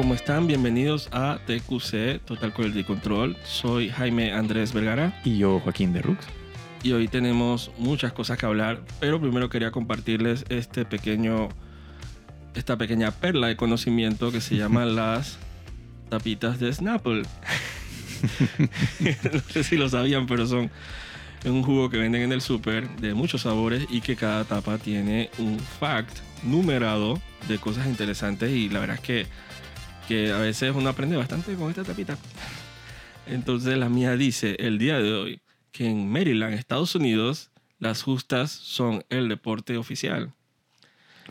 [0.00, 0.46] ¿cómo están?
[0.46, 3.36] Bienvenidos a TQC, Total Quality Control.
[3.44, 6.24] Soy Jaime Andrés Vergara Y yo, Joaquín de Rux.
[6.82, 11.50] y hoy tenemos muchas cosas que hablar, pero primero quería compartirles este pequeño,
[12.54, 15.38] esta pequeña perla de conocimiento que se llama las
[16.08, 17.24] tapitas de Snapple.
[19.34, 20.70] no sé si lo sabían, pero son
[21.44, 25.28] un jugo que venden en el súper de muchos sabores y que cada tapa tiene
[25.36, 29.26] un fact numerado de cosas interesantes y la verdad es que,
[30.10, 32.18] que a veces uno aprende bastante con esta tapita.
[33.28, 38.50] Entonces la mía dice el día de hoy que en Maryland, Estados Unidos, las justas
[38.50, 40.32] son el deporte oficial.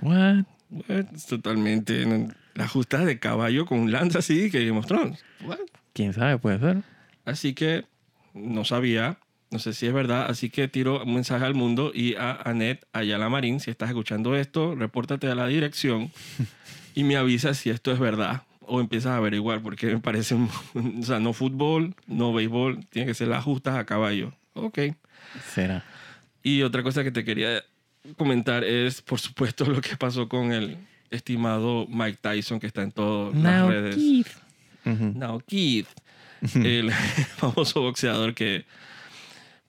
[0.02, 0.46] What?
[0.70, 1.08] What?
[1.28, 2.30] Totalmente.
[2.56, 4.72] Las justas de caballo con lanza así que.
[4.72, 5.60] What?
[5.92, 6.38] ¿Quién sabe?
[6.38, 6.78] Puede ser.
[7.26, 7.84] Así que
[8.34, 9.20] no sabía,
[9.52, 12.88] no sé si es verdad, así que tiro un mensaje al mundo y a Annette
[12.94, 16.14] Ayala Marín, si estás escuchando esto, repórtate a la dirección
[16.96, 20.50] y me avisas si esto es verdad o empiezas a averiguar porque me parece, un-
[21.02, 24.34] o sea, no fútbol, no béisbol, tiene que ser las justas a caballo.
[24.54, 24.80] Ok.
[25.54, 25.84] Será.
[26.44, 27.64] Y otra cosa que te quería
[28.18, 30.78] comentar es, por supuesto, lo que pasó con el
[31.12, 33.96] estimado Mike Tyson que está en todas las redes.
[33.96, 34.28] Keith.
[34.86, 35.12] Ujú.
[35.16, 35.88] Now Keith,
[36.56, 36.92] el
[37.38, 38.66] famoso boxeador que,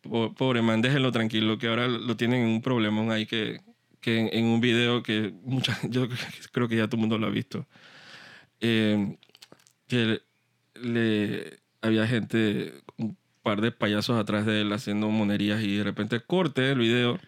[0.02, 3.60] po- pobre man, déjenlo tranquilo, que ahora lo tienen en un problemón ahí que,
[4.00, 6.08] que en, en un video que mucha, yo
[6.52, 7.66] creo que ya todo el mundo lo ha visto,
[8.61, 9.16] eh,
[9.89, 10.20] que
[10.75, 16.20] le, había gente, un par de payasos atrás de él haciendo monerías y de repente
[16.20, 17.19] corte el video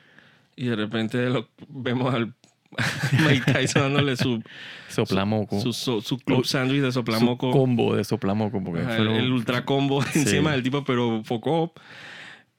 [0.57, 2.35] y de repente lo, vemos al
[3.27, 4.43] Mike Tyson dándole su,
[4.89, 5.61] Soplamoco.
[5.61, 7.51] su, su, su club sándwich de Su soplamoco.
[7.51, 8.63] combo de soplamoco.
[8.63, 10.21] Porque Ajá, el, el ultra combo Sí.
[10.21, 11.73] encima del tipo, pero focó.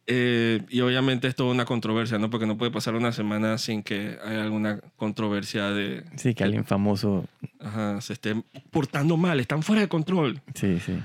[0.05, 2.29] Eh, y obviamente es toda una controversia, ¿no?
[2.29, 6.03] Porque no puede pasar una semana sin que haya alguna controversia de.
[6.17, 7.25] Sí, que alguien famoso.
[7.59, 8.35] Ajá, se esté
[8.69, 10.41] portando mal, están fuera de control.
[10.55, 10.99] Sí, sí.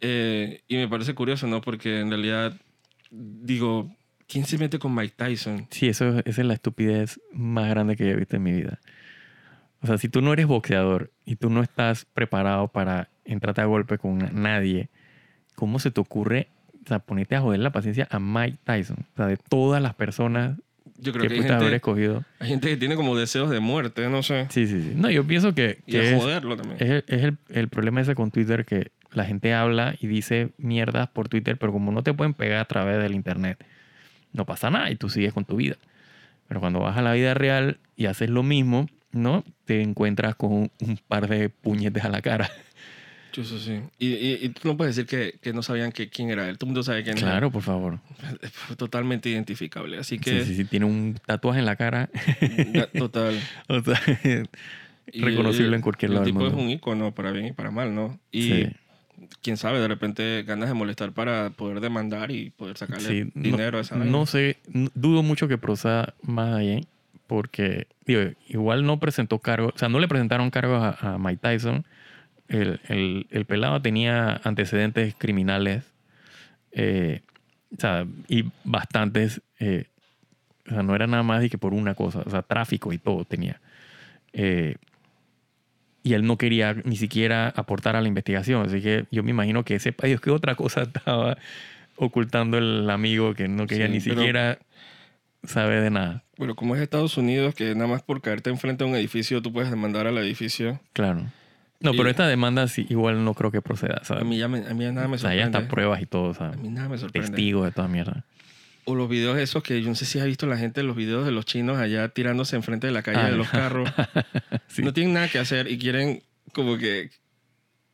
[0.00, 1.60] Eh, y me parece curioso, ¿no?
[1.60, 2.54] Porque en realidad,
[3.10, 3.94] digo,
[4.26, 5.66] ¿quién se mete con Mike Tyson?
[5.70, 8.80] Sí, eso, esa es la estupidez más grande que he visto en mi vida.
[9.80, 13.66] O sea, si tú no eres boxeador y tú no estás preparado para entrarte a
[13.66, 14.88] golpe con nadie,
[15.54, 16.48] ¿cómo se te ocurre
[16.88, 18.96] o sea, ponerte a joder la paciencia a Mike Tyson?
[19.12, 20.56] O sea, de todas las personas
[20.96, 22.24] Yo creo que que hay pudiste haber gente, escogido.
[22.40, 24.46] hay gente que tiene como deseos de muerte, no sé.
[24.50, 24.92] Sí, sí, sí.
[24.96, 26.76] No, yo pienso que, Y que a es, joderlo también.
[26.80, 30.50] es, el, es el- el problema ese con Twitter que la gente habla y dice
[30.58, 33.62] mierdas por Twitter, pero como no te pueden pegar a través del internet,
[34.32, 35.76] no pasa nada y tú sigues con tu vida.
[36.48, 39.44] Pero cuando vas a la vida real y haces lo mismo, ¿no?
[39.66, 42.50] Te encuentras con un, un par de puñetes a la cara.
[43.32, 43.80] Yo Eso sí.
[43.98, 46.56] Y, y, y tú no puedes decir que, que no sabían que, quién era él.
[46.58, 47.26] Todo el mundo sabe quién era.
[47.26, 48.00] Claro, por favor.
[48.76, 49.98] Totalmente identificable.
[49.98, 52.08] Así que, Sí, sí, sí, tiene un tatuaje en la cara.
[52.96, 53.38] total.
[53.68, 54.00] o sea,
[55.12, 56.64] Y Reconocible el- en cualquier el lado del tipo es mundo.
[56.66, 58.18] un ícono para bien y para mal, ¿no?
[58.30, 58.66] Y sí.
[59.42, 63.42] quién sabe, de repente ganas de molestar para poder demandar y poder sacarle Sí, no-
[63.42, 63.96] dinero a esa.
[63.96, 64.58] No sé,
[64.94, 66.80] dudo mucho que proceda más allá,
[67.26, 71.40] porque digo, igual no presentó cargos, o sea, no le presentaron cargos a, a Mike
[71.42, 71.84] Tyson.
[72.48, 75.84] El, el- el pelado tenía antecedentes criminales,
[76.72, 77.20] eh,
[77.76, 79.86] o sea, y bastantes, eh,
[80.66, 82.98] o sea, no era nada más de que por una cosa, o sea, tráfico y
[82.98, 83.60] todo tenía.
[84.32, 84.76] Eh,
[86.02, 89.64] y él no quería ni siquiera aportar a la investigación, así que yo me imagino
[89.64, 91.36] que sepa Dios qué otra cosa estaba
[91.96, 94.58] ocultando el amigo que no quería Sí, ni pero- siquiera
[95.44, 96.24] saber de nada.
[96.38, 99.52] Bueno, como es Estados Unidos, que nada más por caerte enfrente de un edificio, tú
[99.52, 100.80] puedes demandar al edificio.
[100.92, 101.26] Claro.
[101.80, 104.24] No, pero esta demanda sí, igual no creo que proceda, A ¿sabes?
[104.24, 105.60] mí ya, me- a mí ya nada me o sea, sorprende.
[105.70, 106.58] pruebas y todo, a ¿sabes?
[106.58, 107.28] mí nada me sorprende.
[107.28, 108.24] Testigos de toda mierda.
[108.84, 111.24] O los videos esos que yo no sé si has visto la gente, los videos
[111.24, 113.88] de los chinos allá tirándose enfrente de la calle Ah, de los carros.
[114.66, 114.82] Sí.
[114.82, 116.22] No tienen nada que hacer y quieren
[116.52, 117.10] como que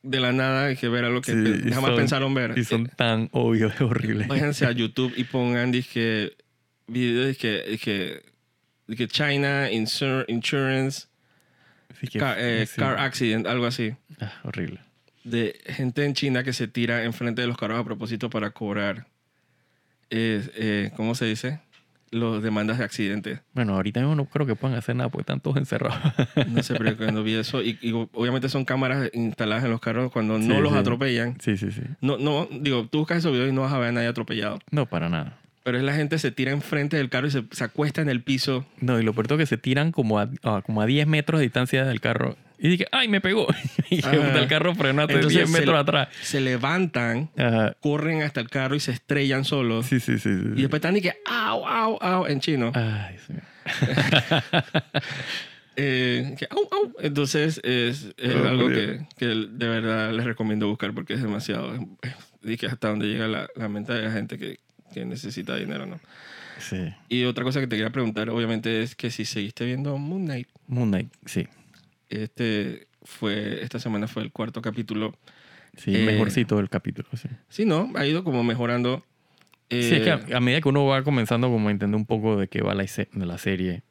[0.02, 2.56] de la nada que ver algo que Sí, jamás son- pensaron ver.
[2.58, 4.28] Y son tan obvios y horribles.
[4.28, 6.36] Váyanse a YouTube y pongan dizque
[6.86, 8.22] videos de que, que,
[8.96, 11.06] que China Insur- Insurance
[12.10, 12.20] Que-
[12.62, 12.80] eh, sí.
[12.80, 13.94] car Accident, algo así.
[14.20, 14.80] Ah, horrible.
[15.24, 19.06] De gente en China que se tira enfrente de los carros a propósito para cobrar,
[20.10, 21.60] eh, eh, ¿cómo se dice?
[22.10, 23.40] Los demandas de accidentes.
[23.54, 25.98] Bueno, ahorita mismo no creo que puedan hacer nada porque están todos encerrados.
[26.48, 30.12] No sé, pero cuando vi eso, y, y obviamente son cámaras instaladas en los carros
[30.12, 31.40] cuando no Sí, los atropellan.
[31.40, 31.82] sí, sí, sí.
[32.00, 34.58] No, no, digo, tú buscas esos videos y no vas a ver a nadie atropellado.
[34.70, 35.38] No, para nada.
[35.64, 38.22] Pero es la gente se tira enfrente del carro y se, se acuesta en el
[38.22, 38.64] piso.
[38.80, 41.40] No, y lo peor es que se tiran como a, a- como a 10 metros
[41.40, 42.36] de distancia del carro.
[42.58, 43.46] Y dije, ¡ay, me pegó!
[43.90, 46.08] y el carro frenó hasta Entonces 10 se metros le- atrás.
[46.22, 47.74] Se levantan, Ajá.
[47.80, 49.86] corren hasta el carro y se estrellan solos.
[49.86, 50.34] Sí, sí, sí.
[50.34, 50.60] sí, Y sí.
[50.62, 52.26] después están y que, ¡au, au, au!
[52.26, 52.70] en chino.
[52.74, 53.40] Ay, mío.
[55.76, 56.92] Eh, que, au, au.
[57.00, 61.72] Entonces es, es Oh, algo que, que de verdad les recomiendo buscar porque es demasiado.
[62.42, 64.58] Que hasta donde llega la, la mente de la gente que,
[64.94, 66.00] que necesita dinero, ¿no?
[66.58, 66.94] Sí.
[67.08, 70.48] Y otra cosa que te quería preguntar, obviamente, es que si seguiste viendo Moon Knight,
[70.68, 71.46] Moon Knight, sí.
[72.08, 75.18] este fue, esta semana fue el cuarto capítulo.
[75.76, 77.28] Sí, Eh, mejorcito el capítulo, sí.
[77.48, 77.90] Sí, ¿no?
[77.96, 79.04] Ha ido como mejorando.
[79.68, 82.06] sí, es que Eh, a, a medida que uno va comenzando como a entender un
[82.06, 83.82] poco de qué va la, la serie,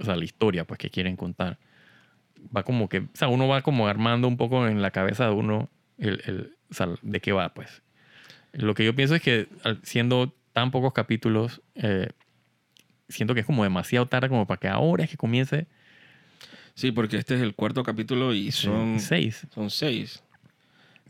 [0.00, 1.58] o sea, la historia pues que quieren contar,
[2.56, 5.32] va como que, o sea, uno va como armando un poco en la cabeza de
[5.32, 5.68] uno
[5.98, 7.82] el, el, o sea, de qué va, pues.
[8.52, 9.46] Lo que yo pienso es que
[9.82, 12.08] siendo tan pocos capítulos, eh,
[13.08, 15.68] siento que es como demasiado tarde como para que ahora es que comience
[16.74, 19.46] Sí, porque este es el cuarto capítulo y son, seis.
[19.54, 20.22] son seis.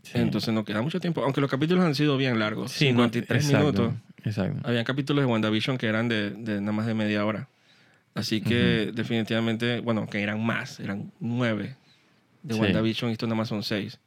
[0.03, 0.17] Sí.
[0.19, 1.23] Entonces no queda mucho tiempo.
[1.23, 2.71] Aunque los capítulos han sido bien largos.
[2.71, 3.93] Sí, no, 53 exacto, minutos.
[4.23, 4.67] Exacto.
[4.67, 7.49] Había capítulos de WandaVision que eran de, de nada más de media hora.
[8.15, 11.75] Así que definitivamente, bueno, que eran más, eran nueve
[12.43, 12.59] de Sí.
[12.59, 13.99] WandaVision y estos nada más son seis.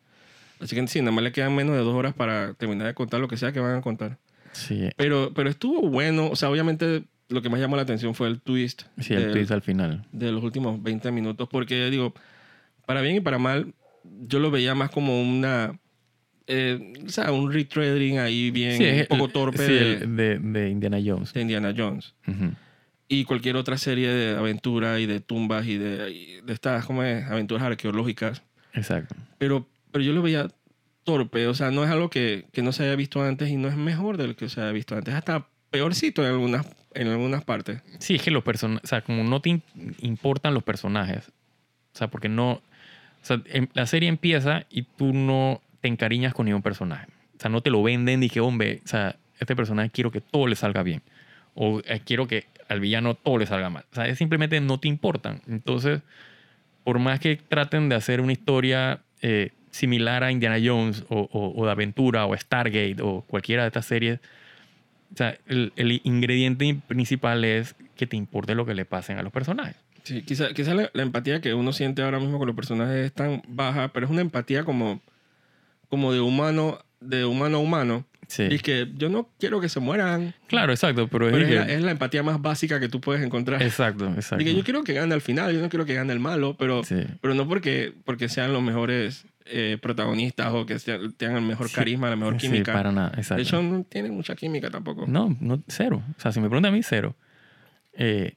[0.61, 3.21] Así que sí, nada más le quedan menos de dos horas para terminar de contar
[3.21, 4.19] lo que sea que van a contar.
[4.53, 6.29] Sí, Pero, pero estuvo bueno.
[6.31, 8.83] O sea, obviamente lo que más llamó la atención fue el twist.
[8.99, 10.07] sí, el del- twist al final.
[10.13, 12.13] de los últimos 20 minutos, porque digo,
[12.87, 13.73] para bien y para mal,
[14.29, 15.79] yo lo veía más como una,
[16.47, 20.69] eh, o sea, un retrading ahí bien, Sí, un poco torpe sí, de, de, de
[20.71, 21.33] Indiana Jones.
[21.33, 22.15] de Indiana Jones.
[22.27, 22.51] Ujú.
[23.09, 27.03] Y cualquier otra serie de aventura y de tumbas y de, y de estas como
[27.03, 28.43] es, aventuras arqueológicas.
[28.75, 29.15] Exacto.
[29.39, 30.49] Pero, pero yo lo veía
[31.05, 33.69] torpe, o sea, no es algo que, que no se haya visto antes y no
[33.69, 37.45] es mejor de lo que se haya visto antes, hasta peorcito en algunas, en algunas
[37.45, 37.81] partes.
[37.99, 39.61] Sí, es que los personajes, o sea, como no te
[40.01, 41.29] importan los personajes,
[41.95, 42.63] o sea, porque no, o
[43.23, 47.07] sea, em- la serie empieza y tú no te encariñas con ningún personaje.
[47.37, 50.21] O sea, no te lo venden y que, hombre, o sea, este personaje quiero que
[50.21, 51.03] todo le salga bien.
[51.55, 53.85] O eh, quiero que al villano todo le salga mal.
[53.91, 55.43] O sea, es simplemente no te importan.
[55.49, 56.01] Entonces,
[56.85, 61.61] por más que traten de hacer una historia eh, similar a Indiana Jones o, o-
[61.61, 64.21] o de aventura o Stargate o cualquiera de estas series,
[65.13, 69.23] o sea, el, el ingrediente principal es que te importe lo que le pasen a
[69.23, 69.75] los personajes.
[70.05, 73.13] Sí, quizá, quizá la, la empatía que uno siente ahora mismo con los personajes es
[73.13, 75.01] tan baja, pero es una empatía como,
[75.89, 78.05] como de humano, de humano a humano.
[78.29, 78.45] Sí.
[78.51, 80.35] Y es que yo no quiero que se mueran.
[80.47, 83.23] Claro, exacto, pero es, Pero es, la, es la empatía más básica que tú puedes
[83.23, 83.63] encontrar.
[83.63, 84.43] Exacto, exacto.
[84.43, 86.57] Y que yo quiero que gane al final, yo no quiero que gane el malo,
[86.59, 86.97] pero, Sí.
[87.21, 91.69] pero no porque, porque sean los mejores eh, protagonistas o que sean- tengan el mejor
[91.69, 91.75] Sí.
[91.75, 92.73] carisma, la mejor Sí, química.
[92.73, 93.35] para nada, exacto.
[93.37, 95.05] de hecho, no tienen mucha química tampoco.
[95.09, 96.01] No, no, cero.
[96.17, 97.17] O sea, si me preguntan a mí, cero.
[97.95, 98.35] Eh,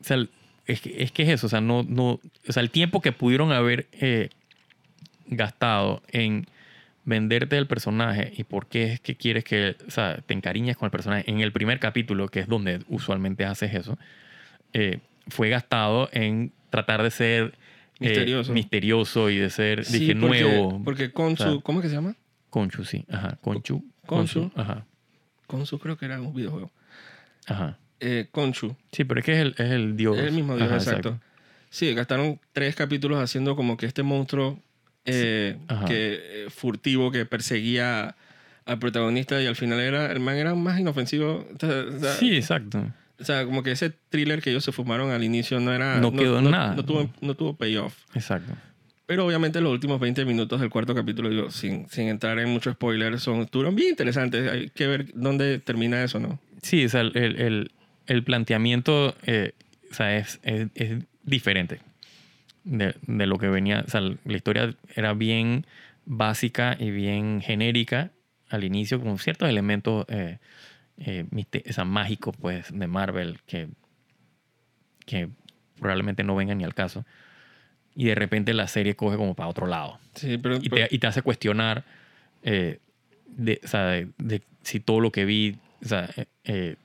[0.00, 0.26] o sea,
[0.66, 1.46] es que, es que es eso.
[1.46, 4.28] O sea, no, no, o sea, el tiempo que pudieron haber eh,
[5.28, 6.46] gastado en
[7.10, 10.86] venderte el personaje y por qué es que quieres que o sea, te encariñes con
[10.86, 13.98] el personaje en el primer capítulo, que es donde usualmente haces eso,
[14.72, 17.52] eh, fue gastado en tratar de ser
[18.00, 18.52] eh, Misterioso.
[18.54, 20.82] misterioso y de ser, Sí, dije, porque, nuevo.
[20.82, 22.16] Porque Konsu, O sea, ¿cómo es que se llama?
[22.48, 23.04] Conchu, sí.
[23.10, 23.36] Ajá.
[23.42, 23.84] Conchu.
[24.06, 24.50] Conchu.
[24.56, 24.86] Ajá.
[25.46, 26.70] Konsu creo que era un videojuego.
[27.46, 27.78] Ajá.
[28.00, 28.74] Eh, Konchu.
[28.92, 30.16] Sí, pero es que es el, es el dios.
[30.16, 31.20] Es el mismo dios, Ajá, exacto.
[31.68, 34.58] Sí, gastaron tres capítulos haciendo como que este monstruo
[35.04, 35.84] eh, Ajá.
[35.86, 38.14] que, eh, furtivo que perseguía
[38.66, 41.46] al protagonista y al final era el man era más inofensivo.
[41.54, 42.84] O sea, Sí, exacto.
[43.18, 46.00] o sea, como que ese thriller que ellos se fumaron al inicio no era...
[46.00, 46.74] No quedó en no, nada.
[46.74, 47.94] No tuvo, no tuvo payoff.
[48.14, 48.52] Exacto.
[49.06, 52.74] Pero obviamente los últimos 20 minutos del cuarto capítulo, digo, sin, sin entrar en muchos
[52.74, 54.48] spoilers, son, estuvieron bien interesantes.
[54.48, 56.38] Hay que ver dónde termina eso, ¿no?
[56.62, 57.72] Sí, o sea, el, el,
[58.06, 59.52] el planteamiento eh,
[59.90, 61.80] o sea, es, es, es diferente
[62.64, 63.84] de, de lo que venía.
[63.86, 65.66] O sea, la historia era bien
[66.06, 68.10] básica y bien genérica
[68.48, 70.38] al inicio, con ciertos elementos eh,
[70.98, 71.24] eh,
[71.68, 73.68] o sea, mágicos pues, de Marvel que,
[75.06, 75.28] que
[75.78, 77.04] probablemente no vengan ni al caso.
[77.94, 79.98] Y de repente la serie coge como para otro lado.
[80.14, 80.56] Sí, pero...
[80.56, 81.84] y te, y te hace cuestionar
[82.42, 82.78] eh,
[83.26, 86.76] de, o sea, de, de si todo lo que vi o sea, eh, eh,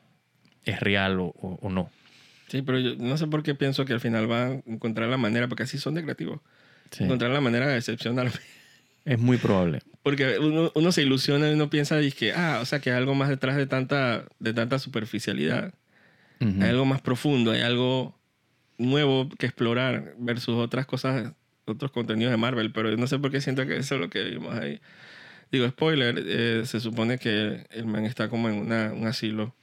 [0.64, 1.90] es real o, o- o no.
[2.48, 5.18] Sí, pero yo no sé por qué pienso que al final van a encontrar la
[5.18, 6.40] manera, porque así son de creativos,
[6.92, 7.04] Sí.
[7.04, 8.32] encontrar la manera de decepcionarme.
[9.06, 9.84] Es muy probable.
[10.02, 13.14] Porque uno, uno se ilusiona y uno piensa, que ah, o sea, que hay algo
[13.14, 15.76] más detrás de tanta, de tanta superficialidad.
[16.42, 16.64] Ujú.
[16.64, 18.20] Hay algo más profundo, hay algo
[18.80, 21.34] nuevo que explorar versus otras cosas,
[21.66, 24.10] otros contenidos de Marvel, pero yo no sé por qué siento que eso es lo
[24.10, 24.82] que vimos ahí.
[25.52, 29.54] Digo, spoiler, eh, se supone que el man está como en una, un asilo,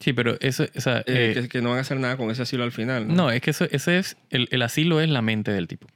[0.00, 2.30] Sí, pero eso, o sea, eh, eh, que, que no van a hacer nada con
[2.30, 3.08] ese asilo al final.
[3.08, 3.14] ¿no?
[3.14, 5.86] no, es que eso, ese es, el, el asilo es la mente del tipo.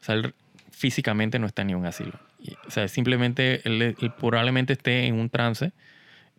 [0.00, 0.34] O sea, él
[0.70, 2.18] físicamente no está en ningún asilo.
[2.66, 5.72] O sea, simplemente él, él probablemente esté en un trance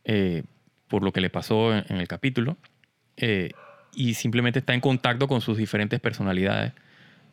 [0.06, 0.44] eh,
[0.88, 2.56] por lo que le pasó en, en el capítulo
[3.18, 3.51] eh,
[3.94, 6.72] y simplemente está en contacto con sus diferentes personalidades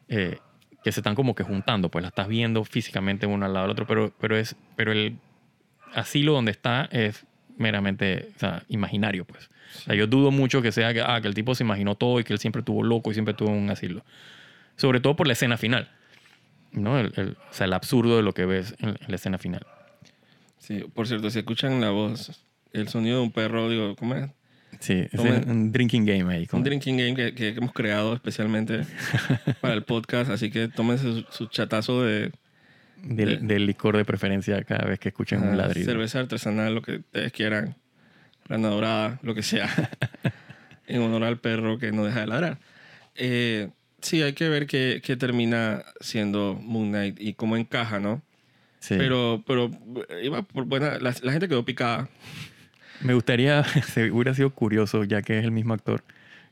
[0.08, 0.38] eh,
[0.82, 3.72] que se están como que juntando, pues la estás viendo físicamente uno al lado del
[3.72, 5.18] otro, pero, pero, es, pero el
[5.92, 9.48] asilo donde está es meramente o sea, imaginario, pues.
[9.78, 12.20] O sea, yo dudo mucho que sea que, ah, que el tipo se imaginó todo
[12.20, 14.04] y que él siempre estuvo loco y siempre tuvo un asilo.
[14.76, 15.88] Sobre todo por la escena final.
[16.72, 16.98] ¿no?
[16.98, 19.64] El, el- o sea, el absurdo de lo que ves en, en la escena final.
[20.58, 24.30] Sí, por cierto, si escuchan la voz, el sonido de un perro, digo, ¿cómo es?
[24.80, 26.46] Sí, es un drinking game ahí.
[26.46, 28.80] con- Un drinking game que, que hemos creado especialmente
[29.60, 32.32] para el podcast, así que tómense su, su chatazo de
[33.04, 35.86] del, de- del licor de preferencia cada vez que escuchen ah, un ladrido.
[35.86, 37.76] cerveza artesanal, lo que ustedes quieran,
[38.46, 39.68] rana dorada, lo que sea,
[40.86, 42.58] en honor al perro que no deja de ladrar.
[43.14, 43.70] Eh,
[44.00, 48.22] sí, hay que ver qué, qué termina siendo Moon Knight y cómo encaja, ¿no?
[48.80, 48.96] Sí.
[48.98, 49.70] Pero, pero
[50.22, 52.08] iba por buena, la, la gente quedó picada.
[53.00, 56.04] Me gustaría, se hubiera sido curioso, ya que es el mismo actor,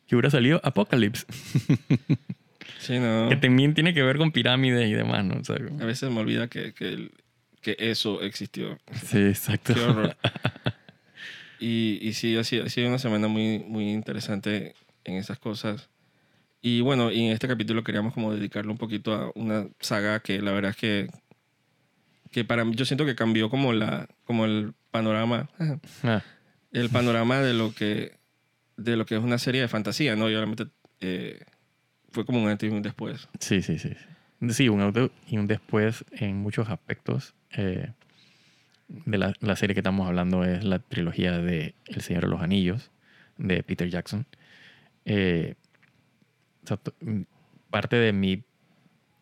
[0.07, 1.27] que hubiera salido Apocalypse,
[2.79, 3.29] Sí, no.
[3.29, 5.37] que también tiene que ver con pirámides y demás, ¿no?
[5.41, 7.13] O sea, A veces me olvida que, que, el-
[7.61, 8.79] que eso existió.
[9.05, 9.75] sí, exacto.
[9.75, 10.17] Qué horror.
[11.59, 15.89] Y, y sí, ha sido, ha sido una semana muy, muy interesante en esas cosas.
[16.61, 20.41] Y bueno, y en este capítulo queríamos como dedicarle un poquito a una saga que
[20.41, 21.09] la verdad es que,
[22.33, 25.49] que para mí, yo siento que cambió como, la, como el panorama,
[26.03, 26.23] Ah,
[26.73, 28.17] el panorama de lo que,
[28.77, 30.31] de lo que es una serie de fantasía, ¿no?
[30.31, 30.67] Y obviamente
[31.01, 31.41] eh,
[32.13, 33.29] fue como un antes y un después.
[33.41, 33.93] sí, sí, sí.
[34.51, 37.35] Sí, un auto y un después en muchos aspectos.
[37.53, 37.93] eh,
[38.89, 42.43] de la, la serie que estamos hablando es la trilogía de El Señor de los
[42.43, 42.91] Anillos,
[43.39, 44.27] de Peter Jackson.
[45.07, 45.55] Eh,
[46.63, 46.79] o sea,
[47.71, 48.45] parte de mi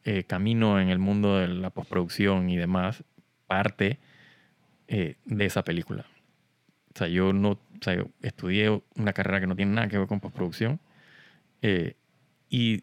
[0.05, 3.05] eh, camino en el mundo de la postproducción y demás,
[3.47, 3.99] parte
[4.89, 6.07] eh, de esa película.
[6.95, 9.99] O sea, yo no, o sea, yo estudié una carrera que no tiene nada que
[9.99, 10.81] ver con postproducción.
[11.63, 11.95] eh,
[12.51, 12.83] y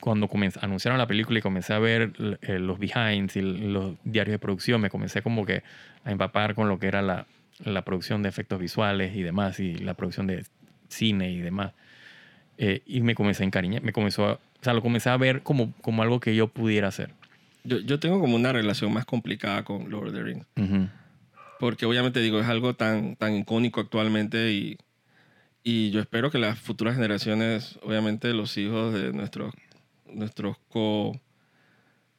[0.00, 4.32] cuando comenz- anunciaron la película y comencé a ver eh, los behinds y los diarios
[4.34, 5.62] de producción, me comencé como que
[6.04, 7.26] a empapar con lo que era la,
[7.64, 10.44] la producción de efectos visuales y demás, y la producción de
[10.88, 11.72] cine y demás.
[12.58, 15.42] Eh, y me comencé a encariñar, me comenzó a, o sea, lo comencé a ver
[15.42, 17.10] como, como algo que yo pudiera hacer.
[17.64, 20.46] Yo, yo tengo como una relación más complicada con Lord of the Rings.
[20.56, 20.88] Ujú.
[21.58, 24.76] porque obviamente digo, es algo tan, tan icónico actualmente y,
[25.68, 29.52] y yo espero que las futuras generaciones, obviamente los hijos de nuestros,
[30.06, 31.20] nuestros co,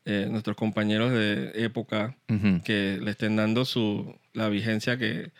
[0.03, 2.17] eh, nuestros compañeros de época,
[2.65, 5.31] que le estén dando su, la vigencia que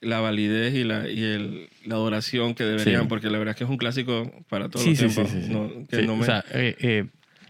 [0.00, 3.08] la validez y la, y el, la adoración que deberían, Sí.
[3.08, 5.30] porque la verdad es que es un clásico para todos Sí, los sí, sí, tiempos.
[5.32, 5.52] sí, sí.
[5.52, 7.06] No, que Sí, no me, O sea, eh, eh,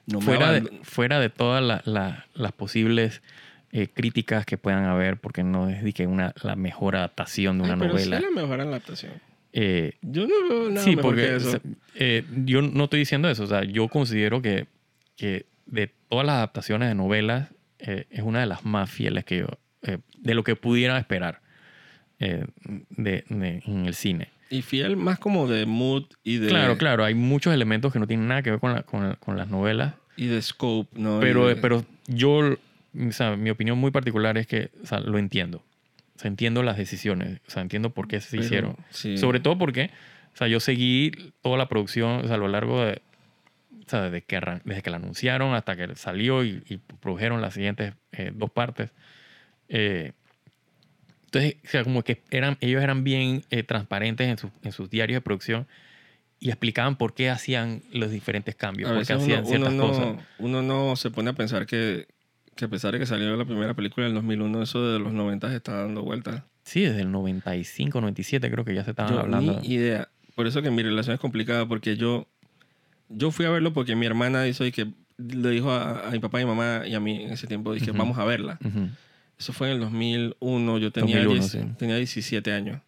[0.07, 3.21] no me fuera, de, fuera de todas la- la- las posibles
[3.73, 7.65] eh, críticas que puedan haber, porque no es de que una, la mejor adaptación de
[7.65, 8.17] Ay, una pero novela.
[8.19, 9.13] sí la mejor adaptación.
[9.57, 11.61] Eh, Yo no veo nada sí, mejor porque que eso.
[11.95, 13.45] eh, yo no estoy diciendo eso.
[13.45, 14.67] O sea, yo considero que,
[15.17, 19.39] que de todas las adaptaciones de novelas eh, es una de las más fieles que
[19.39, 19.47] yo,
[19.83, 21.41] eh, de lo que pudiera esperar
[22.19, 22.45] eh,
[22.91, 24.29] de, de- en el cine.
[24.51, 26.49] Y fiel más como de mood y de...
[26.49, 29.17] Claro, claro, hay muchos elementos que no tienen nada que ver con, la- con, la-
[29.17, 31.19] con las novelas, y de scope, ¿no?
[31.21, 35.19] pero, de- pero yo, o sea, mi opinión muy particular es que o sea, lo
[35.19, 35.63] entiendo.
[36.17, 38.77] O sea, entiendo las decisiones, o sea, entiendo por qué se pero, hicieron.
[38.91, 39.19] sí.
[39.19, 39.91] Sobre todo porque,
[40.33, 41.11] o sea, yo seguí
[41.43, 43.03] toda la producción, o sea, a lo largo de,
[43.85, 47.55] o sea, desde que, desde que la anunciaron hasta que salió y, y produjeron las
[47.55, 48.91] siguientes eh, dos partes.
[49.69, 50.13] Eh,
[51.27, 54.89] entonces, o sea, como que eran, ellos eran bien eh, transparentes en, sus- en sus
[54.89, 55.67] diarios de producción
[56.39, 60.07] y explicaban por qué hacían los diferentes cambios, por qué hacían uno, ciertas uno cosas.
[60.07, 62.07] no, uno no se pone a pensar que,
[62.57, 65.13] que a pesar de que salió la primera película en el 2001, eso de los
[65.13, 66.43] 90 está dando vueltas.
[66.65, 69.61] Sí, desde el 95, 97 creo que ya se estaban Yo hablando.
[69.61, 70.09] ni idea.
[70.35, 72.27] Por eso que mi relación es complicada, porque yo,
[73.09, 74.87] yo fui a verlo porque mi hermana hizo y que
[75.19, 77.91] le dijo a, a mi papá y mamá y a mí en ese tiempo, dije,
[77.91, 77.99] Ujú.
[77.99, 78.59] vamos a verla.
[78.65, 78.89] Ujú.
[79.39, 81.59] Eso fue en el 2001, yo tenía, 2001, 10 sí.
[81.79, 82.81] tenía 17 años.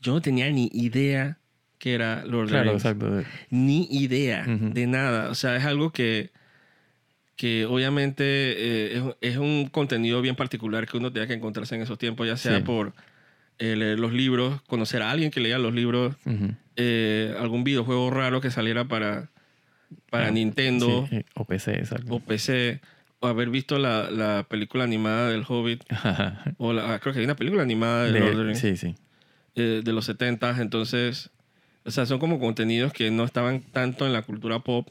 [0.00, 1.38] Yo no tenía ni idea
[1.78, 2.84] que era Lord of the Claro, Rings.
[2.84, 3.22] exacto.
[3.50, 4.70] ni idea Ujú.
[4.72, 5.28] de nada.
[5.30, 6.30] O sea, es algo que,
[7.36, 11.82] que obviamente eh, es, es un contenido bien particular que uno tenía que encontrarse en
[11.82, 12.62] esos tiempos, ya sea Sí.
[12.64, 12.92] por
[13.58, 16.16] eh, leer los libros, conocer a alguien que leía los libros,
[16.76, 19.30] eh, algún videojuego raro que saliera para,
[20.10, 22.14] para Ah, Nintendo Sí, o PC, exacto.
[22.14, 22.80] o PC,
[23.20, 25.84] o haber visto la, la película animada del Hobbit,
[26.58, 28.58] o la- ah, creo que hay una película animada de, De- Lord of the Rings,
[28.58, 28.94] sí, sí.
[29.54, 31.30] de los 70 entonces,
[31.84, 34.88] o sea, son como contenidos que no estaban tanto en la cultura pop,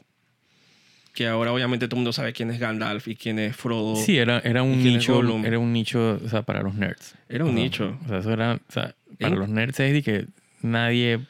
[1.12, 3.96] que ahora obviamente todo el mundo sabe quién es Gandalf y quién es Frodo.
[3.96, 6.74] Sí, era, era un ¿Y quién es nicho, era un nicho, o sea, para los
[6.74, 7.14] nerds.
[7.28, 7.98] Era un O nicho.
[8.04, 10.26] O sea, eso era, o sea, para En- los nerds es de que
[10.62, 11.20] nadie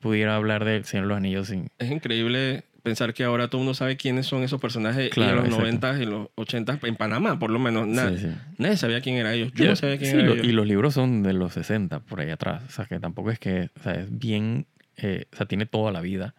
[0.00, 1.68] pudiera hablar del Señor de los Anillos sin...
[1.78, 5.44] Es increíble pensar que ahora todo el mundo sabe quiénes son esos personajes Claro, y
[5.44, 5.58] en los.
[5.60, 7.86] 90 y los 80 en Panamá, por lo menos.
[7.86, 8.28] na- Sí, sí.
[8.58, 9.52] Nadie sabía quién era ellos.
[9.54, 10.46] Yo Ya, no sabía quién sí, era lo- ellos.
[10.46, 12.62] Y los libros son de los 60, por ahí atrás.
[12.68, 15.92] O sea, que tampoco es que, o sea, es bien, eh, o sea, tiene toda
[15.92, 16.34] la vida.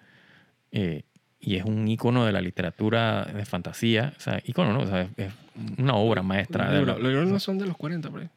[0.72, 1.04] eh,
[1.46, 4.14] y es un icono de la literatura de fantasía.
[4.18, 4.80] O sea, icono, ¿no?
[4.80, 5.34] O sea, es, es
[5.78, 6.72] una obra maestra.
[6.72, 8.30] de Los la- libros- los libros no son de los 40, por ahí.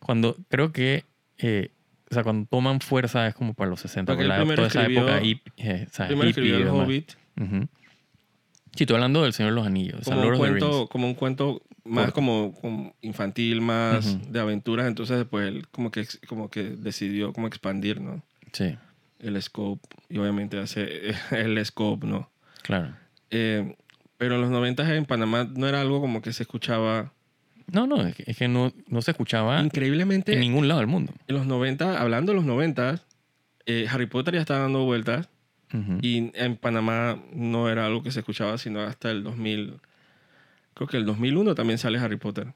[0.00, 1.04] cuando, creo que,
[1.38, 1.70] eh,
[2.10, 4.12] o sea, cuando toman fuerza es como para los 60.
[4.12, 6.80] Porque la, toda esa época hip- eh, o sea, Primero hippie escribió El.
[6.82, 7.68] Hobbit Ujú.
[8.74, 10.00] Sí, estoy hablando del Señor de los Anillos.
[10.00, 14.30] o sea, como un, cuento, como un cuento más como, como infantil, más Ujú.
[14.32, 14.86] de aventuras.
[14.86, 18.22] Entonces después él como que, como que decidió como expandir ¿no?
[18.52, 18.76] Sí,
[19.20, 19.86] el scope.
[20.08, 22.30] Y obviamente hace el scope, ¿no?
[22.62, 22.94] claro.
[23.30, 23.76] Eh,
[24.16, 27.12] pero en los 90 en Panamá no era algo como que se escuchaba
[27.70, 30.32] No, no, es que, es que no, no se escuchaba increíblemente.
[30.32, 31.12] en ningún lado del mundo.
[31.28, 33.00] En los 90, hablando de los 90,
[33.66, 35.28] eh, Harry Potter ya estaba dando vueltas
[35.74, 35.98] Ujú.
[36.00, 39.74] y en Panamá no era algo que se escuchaba sino hasta el 2000.
[40.74, 42.54] Creo que el 2001 también sale Harry Potter,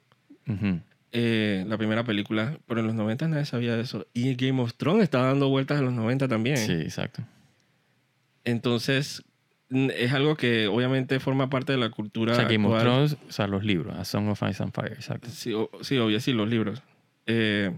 [0.49, 0.81] Ujú.
[1.13, 4.07] Eh, la primera película, pero en los 90 nadie sabía de eso.
[4.15, 6.57] Y Game of Thrones estaba dando vueltas en los 90 también.
[6.57, 7.23] Sí, exacto.
[8.45, 9.23] Entonces,
[9.71, 12.83] es algo que obviamente forma parte de la cultura O sea, Game of actual.
[13.09, 15.29] Thrones, o sea, los libros, A Song of Ice and Fire, exacto.
[15.31, 16.83] Sí, o- sí, obvio, sí, los libros.
[17.27, 17.73] Eh,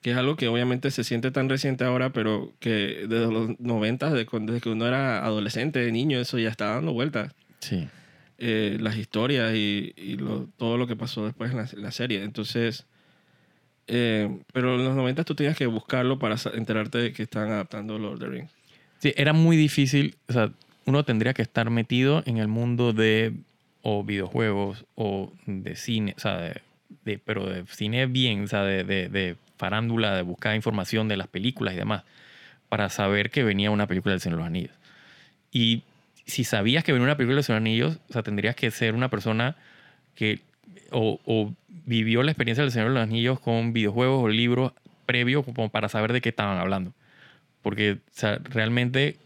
[0.00, 4.10] que es algo que obviamente se siente tan reciente ahora, pero que desde los 90,
[4.10, 7.32] desde, cu- desde que uno era adolescente, niño, eso ya está dando vueltas.
[7.60, 7.88] Sí.
[8.38, 9.94] Eh, las historias y,
[10.56, 12.22] todo lo que pasó después en la, serie.
[12.24, 12.86] Entonces,
[13.86, 17.98] eh, pero en los 90 tú tenías que buscarlo para enterarte de que estaban adaptando
[17.98, 18.50] Lord of the Rings.
[18.98, 20.52] Sí, era muy difícil, o sea,
[20.86, 23.34] uno tendría que estar metido en el mundo de
[23.82, 26.38] o videojuegos o de cine, o sea,
[27.04, 31.74] de, pero de cine bien, o sea, de farándula, de buscar información de las películas
[31.74, 32.02] y demás,
[32.68, 34.74] para saber que venía una película del Señor de los Anillos.
[35.52, 35.84] Y
[36.32, 39.10] si sabías que venía una película de los Anillos, o sea, tendrías que ser una
[39.10, 39.56] persona
[40.14, 40.40] que
[40.90, 44.72] o, o vivió la experiencia del Señor de los Anillos con videojuegos o libros
[45.04, 46.94] previos como para saber de qué estaban hablando.
[47.60, 49.16] Porque o sea, realmente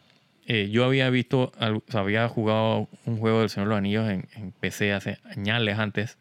[0.46, 4.10] eh, yo había visto, o sea, había jugado un juego del Señor de los Anillos
[4.10, 6.18] en, en PC hace años antes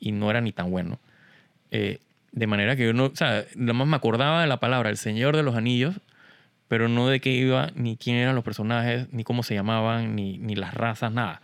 [0.00, 0.98] y no era ni tan bueno.
[1.70, 1.98] Eh,
[2.32, 4.96] de manera que yo no, o sea, nada más me acordaba de la palabra El
[4.96, 6.00] Señor de los Anillos,
[6.68, 10.38] pero no de qué iba, ni quién eran los personajes, ni cómo se llamaban, ni,
[10.38, 11.42] ni las razas, nada.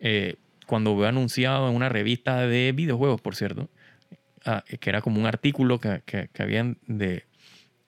[0.00, 3.68] Eh, cuando veo anunciado en una revista de videojuegos, por cierto,
[4.46, 7.24] ah, que era como un artículo que, que, que habían de,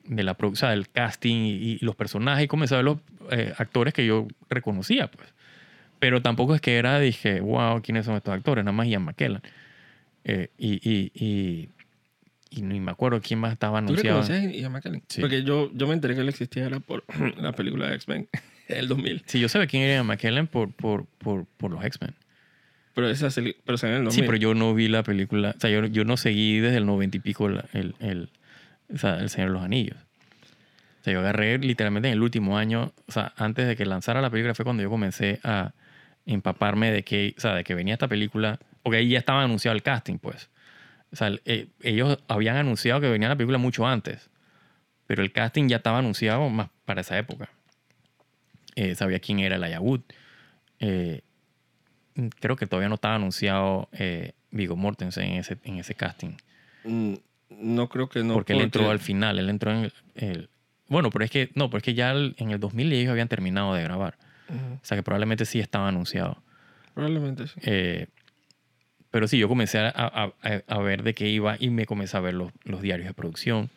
[0.05, 2.99] de la o sea, del casting y, y los personajes, y comencé a ver los
[3.31, 5.33] eh, actores que yo reconocía, pues.
[5.99, 8.65] Pero tampoco es que era, dije, wow, ¿quiénes son estos actores?
[8.65, 9.41] Nada más Ian McKellen.
[10.25, 11.69] Eh, y, y, y,
[12.51, 14.23] y ni me acuerdo quién más estaba ¿Tú anunciado.
[14.51, 15.03] Ian McKellen?
[15.09, 15.21] Sí.
[15.21, 17.05] Porque yo, yo me enteré que él existía era por
[17.39, 18.29] la película de X-Men,
[18.69, 19.23] el 2000.
[19.27, 22.15] Sí, yo sabía quién era Ian McKellen por, por, por, por los X-Men.
[22.95, 23.29] Pero esa
[23.65, 24.27] pero salió en el Sí, 2000.
[24.27, 25.55] pero yo no vi la película.
[25.57, 28.31] O sea, yo, yo no seguí desde el noventa y pico la- el, el,
[28.95, 29.99] o sea, el Señor de los Anillos.
[31.01, 34.23] O sea, yo agarré literalmente en el último año, o sea, antes de que lanzara
[34.23, 35.73] la película fue cuando yo comencé a
[36.25, 39.77] empaparme de que, o sea, de que venía esta película, porque ahí ya estaba anunciado
[39.77, 40.49] el casting, pues.
[41.13, 44.29] O sea, eh, ellos habían anunciado que venía la película mucho antes,
[45.07, 47.49] pero el casting ya estaba anunciado más para esa época.
[48.75, 50.03] Eh, sabía quién era el Ayagut.
[50.81, 51.23] Eh,
[52.41, 53.89] creo que todavía no estaba anunciado
[54.51, 56.33] Viggo Mortensen en ese, en ese casting.
[56.85, 57.15] Mm,
[57.51, 58.35] No creo que no.
[58.35, 59.93] porque él entró al final, él entró en el...
[60.17, 60.49] el-
[60.89, 63.29] bueno, pero es que no, pero es que ya el- en el 2000 ellos habían
[63.29, 64.17] terminado de grabar.
[64.49, 66.41] O sea que probablemente sí estaba anunciado.
[66.95, 67.55] Probablemente sí.
[67.65, 68.07] Eh,
[69.11, 70.33] pero sí, yo comencé a, a-
[70.69, 73.71] a- ver de qué iba y me comencé a ver los, los diarios de producción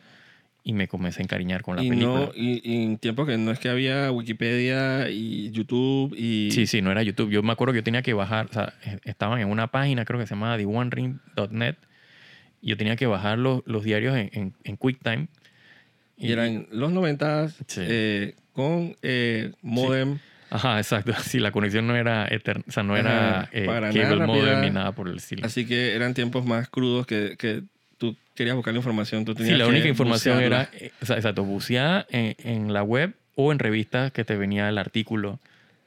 [0.63, 2.19] y me comencé a encariñar con la Y, película.
[2.25, 6.51] no, y, y en tiempos que no es que había Wikipedia y YouTube y...
[6.51, 7.29] Sí, sí, no era YouTube.
[7.31, 10.03] Yo me acuerdo que yo tenía que bajar, o sea, eh, estaban en una página,
[10.05, 11.75] creo que se llamaba theonering.net,
[12.61, 15.27] y yo tenía que bajar los, los diarios en, en, en QuickTime.
[16.17, 17.81] Y eran los 90 Sí.
[17.81, 20.19] eh, con eh, modem.
[20.49, 21.13] Ajá, exacto.
[21.23, 24.25] Sí, la conexión no era eterna, o sea, no era Ajá, eh, para cable nada
[24.27, 24.61] modem rápida.
[24.61, 25.45] ni nada por el estilo.
[25.45, 27.63] Así que eran tiempos más crudos que, que
[27.97, 29.25] tú querías buscar la información.
[29.25, 30.69] Tú tenías Sí, la que única información bucearla.
[30.73, 34.35] era, eh, o sea, exacto, buceada en, en la web o en revistas que te
[34.37, 35.39] venía el artículo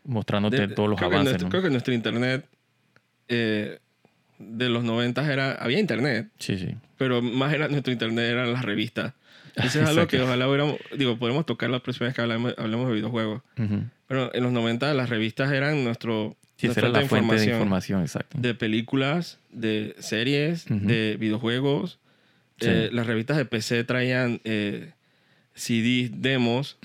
[0.04, 1.32] mostrándote De- todos los creo que avances.
[1.32, 1.50] nuestro- ¿no?
[1.50, 2.44] Creo que nuestro internet
[3.28, 3.78] eh,
[4.38, 5.52] de los 90 era...
[5.52, 6.74] Había internet, Sí, sí.
[6.98, 9.14] pero más era nuestro internet eran las revistas.
[9.56, 10.76] Eso es algo que ojalá hubiéramos...
[10.96, 13.42] Digo, podemos tocar la próxima vez que hablemos, hablemos de videojuegos.
[13.58, 13.84] Ujú.
[14.32, 16.36] En los 90 las revistas eran nuestro...
[16.56, 17.56] Sí, nuestra era la fuente de información.
[17.56, 18.38] información, exacto.
[18.38, 21.98] de películas, de series, de videojuegos.
[22.60, 22.66] Sí.
[22.70, 24.90] Eh, las revistas de PC traían eh,
[25.54, 26.78] CDs, demos.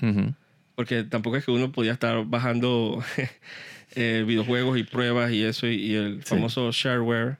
[0.74, 3.02] Porque tampoco es que uno podía estar bajando
[3.94, 6.30] eh, videojuegos y pruebas y eso, y, y el Sí.
[6.30, 7.36] famoso shareware,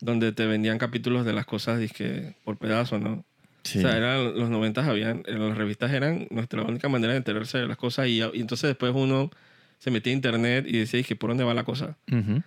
[0.00, 3.24] donde te vendían capítulos de las cosas dizque, por pedazo, ¿no?
[3.64, 3.78] Sí.
[3.78, 7.58] O sea, eran los 90 habían, en las revistas eran nuestra única manera de enterarse
[7.58, 9.30] de las cosas y, y entonces después uno
[9.78, 11.96] se metía a internet y decía, que ¿por dónde va la cosa?
[12.12, 12.42] Ujú.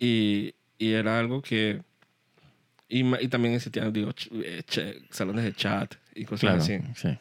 [0.00, 1.80] Y, y era algo que...
[2.88, 4.10] Y, y también existían, digo,
[4.44, 6.78] eh, che- salones de chat y cosas Claro, así.
[6.94, 7.16] sí.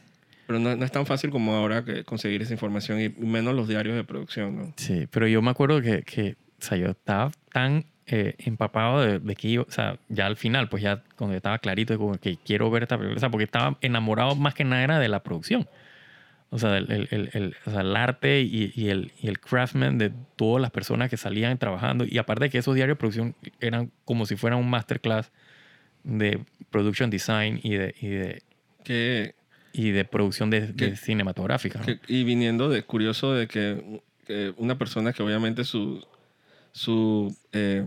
[0.47, 3.69] Pero no, no es tan fácil como ahora que conseguir esa información y menos los
[3.69, 4.73] diarios de producción, ¿no?
[4.75, 9.19] Sí, pero yo me acuerdo que, que o sea, yo estaba tan eh, empapado de,
[9.19, 12.37] de que o sea, ya al final, pues ya cuando estaba clarito de como que
[12.37, 15.23] quiero ver esta película, o sea, porque estaba enamorado más que nada era de la
[15.23, 15.67] producción.
[16.53, 19.97] O sea, el, el, el, o sea, el arte y, y el, y el craftsman
[19.97, 22.03] de todas las personas que salían trabajando.
[22.05, 25.31] Y aparte de que esos diarios de producción eran como si fueran un masterclass
[26.03, 28.41] de production design y de, y de,
[28.83, 29.35] Que,
[29.71, 31.79] y de producción de, de Que- cinematográfica.
[31.79, 31.85] ¿no?
[31.85, 36.05] que- y viniendo de curioso de que, que una persona que obviamente su,
[36.71, 37.85] su eh,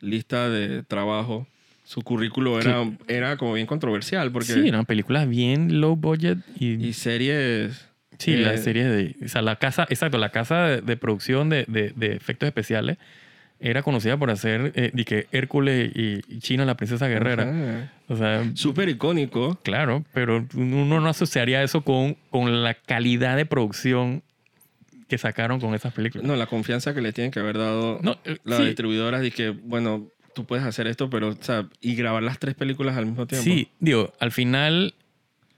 [0.00, 1.46] lista de trabajo,
[1.84, 4.52] su currículo era, era como bien controversial porque...
[4.52, 7.88] Sí, eran películas bien low budget y, Y series...
[8.18, 11.48] sí, eh, la serie de, o sea, la casa, exacto, la casa de, de producción
[11.48, 12.98] de, de- de efectos especiales
[13.60, 17.90] era conocida por hacer eh, que Hércules y, y China la princesa guerrera.
[18.06, 19.58] O sea, Súper icónico.
[19.64, 24.22] claro, pero uno no asociaría eso con, con la calidad de producción
[25.08, 26.26] que sacaron con esas películas.
[26.26, 28.64] No, la confianza que le tienen que haber dado No, eh, las sí.
[28.66, 32.54] distribuidoras de que, bueno, tú puedes hacer esto, pero, o sea, y grabar las tres
[32.54, 33.42] películas al mismo tiempo.
[33.44, 34.94] Sí, digo, al final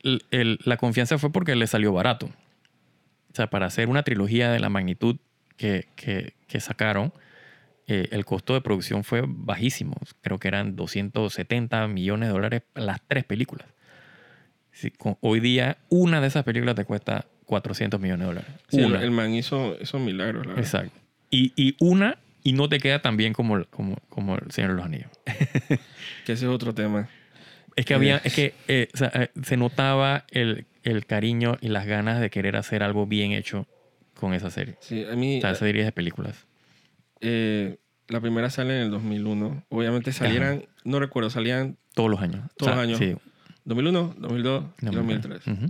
[0.02, 2.26] el- el- la confianza fue porque le salió barato.
[2.26, 5.16] O sea, para hacer una trilogía de la magnitud
[5.56, 7.12] que, que- que sacaron,
[7.86, 9.96] eh, el costo de producción fue bajísimo.
[10.22, 13.66] Creo que eran 270 millones de dólares las tres películas.
[14.98, 18.50] Con- hoy día, una de esas películas te cuesta 400 millones de dólares.
[18.68, 19.02] Sí, una.
[19.02, 20.64] el man hizo esos milagros, la verdad.
[20.64, 20.98] Exacto.
[21.30, 24.70] Y, y una, y no te queda tan bien como, el- como, como El Señor
[24.70, 25.11] de los Anillos.
[26.24, 27.09] Que ese es otro tema.
[27.76, 31.68] Es que había, es que eh, o sea, eh, se notaba el, el cariño y
[31.68, 33.66] las ganas de querer hacer algo bien hecho
[34.14, 34.76] con esa serie.
[34.80, 36.46] Sí, a mí, O sea, esa serie de películas.
[37.20, 37.78] eh,
[38.09, 39.64] la primera sale en el 2001.
[39.68, 42.40] Obviamente salieran, no recuerdo, salían Todos los años.
[42.56, 42.98] Todos los años.
[42.98, 43.14] Sí.
[43.64, 45.46] 2001, 2002 y 2003.
[45.46, 45.66] Ujú.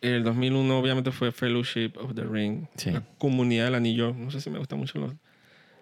[0.00, 2.66] El 2001 obviamente fue Fellowship of the Ring.
[2.76, 2.90] Sí.
[2.92, 4.14] La comunidad del anillo.
[4.14, 5.12] No sé si me gustan mucho los,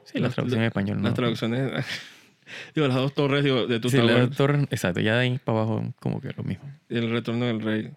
[0.04, 0.96] Sí, la Las- traducción en español.
[1.02, 1.14] las ¿no?
[1.14, 1.84] traducciones.
[2.74, 5.00] digo, las dos torres digo, de tu Sí, la torre, exacto.
[5.00, 6.64] Ya de ahí para abajo como que lo mismo.
[6.88, 7.90] el retorno del rey.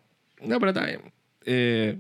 [0.44, 1.02] No, pero está bien.
[1.46, 2.00] Eh,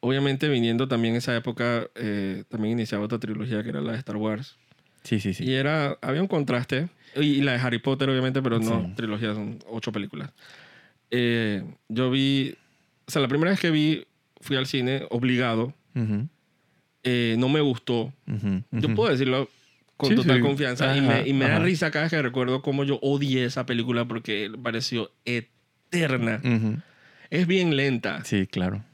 [0.00, 4.16] obviamente viniendo también esa época, eh, también iniciaba otra trilogía que era la de Star
[4.16, 4.56] Wars.
[5.04, 5.44] Sí, sí, sí.
[5.44, 6.88] Y era, había un contraste.
[7.20, 8.92] Y, y la de Harry Potter, obviamente, pero no Sí.
[8.96, 10.30] trilogía, son ocho películas.
[11.10, 12.54] Eh, yo vi,
[13.06, 14.04] o sea, la primera vez que vi,
[14.40, 15.74] fui al cine obligado.
[15.94, 16.28] Ujú,
[17.04, 18.12] Eh, no me gustó.
[18.26, 18.94] ujú, Yo ujú.
[18.94, 19.48] puedo decirlo
[19.96, 20.42] con Sí, total sí.
[20.42, 20.96] confianza.
[20.96, 23.66] y Ajá, me, y me da risa cada vez que recuerdo cómo yo odié esa
[23.66, 26.40] película porque pareció eterna.
[27.30, 28.24] Es bien lenta.
[28.24, 28.84] Sí, claro.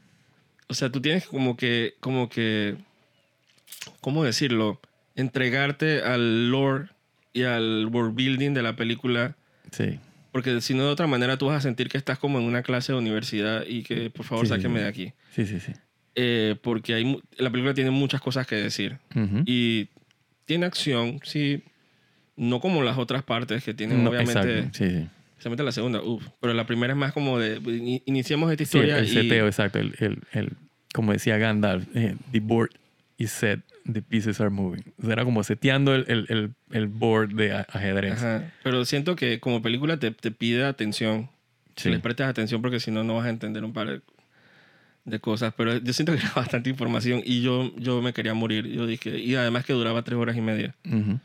[0.67, 2.75] O sea, tú tienes como que, como que,
[4.01, 4.79] ¿cómo decirlo?
[5.15, 6.89] Entregarte al lore
[7.35, 9.35] y al world building de la película.
[9.71, 9.99] Sí.
[10.31, 12.63] Porque si no, de otra manera, tú vas a sentir que estás como en una
[12.63, 14.83] clase de universidad y que, por favor, Sí, sí, sáquenme sí.
[14.83, 15.13] de aquí.
[15.35, 15.71] Sí, sí, sí.
[16.15, 18.97] Eh, porque hay, la película tiene muchas cosas que decir.
[19.15, 19.43] Ujú.
[19.45, 19.89] Y
[20.45, 21.61] tiene acción, sí.
[22.37, 24.59] No como las otras partes que tienen, No, obviamente.
[24.59, 24.77] exacto.
[24.77, 25.07] Sí, sí.
[25.31, 26.25] Especialmente la segunda, uff.
[26.41, 27.57] Pero la primera es más como de.
[27.65, 29.09] in- Iniciamos esta Sí, historia el y.
[29.09, 29.79] seteo, exacto.
[29.79, 30.53] El, el, el-
[30.93, 32.71] como decía Gandalf, eh, the board
[33.17, 34.83] is set, the pieces are moving.
[35.01, 38.13] O sea, era como seteando el, el, el, el board de ajedrez.
[38.13, 38.51] Ajá.
[38.63, 41.29] Pero siento que como película te, te pide atención.
[41.75, 41.83] Sí.
[41.83, 44.01] Que le prestes atención porque si no, no vas a entender un par de,
[45.05, 45.53] de cosas.
[45.55, 48.67] Pero yo siento que era bastante información y yo, yo me quería morir.
[48.67, 50.75] Yo dije, y además que duraba tres horas y media.
[50.85, 51.19] Ujú.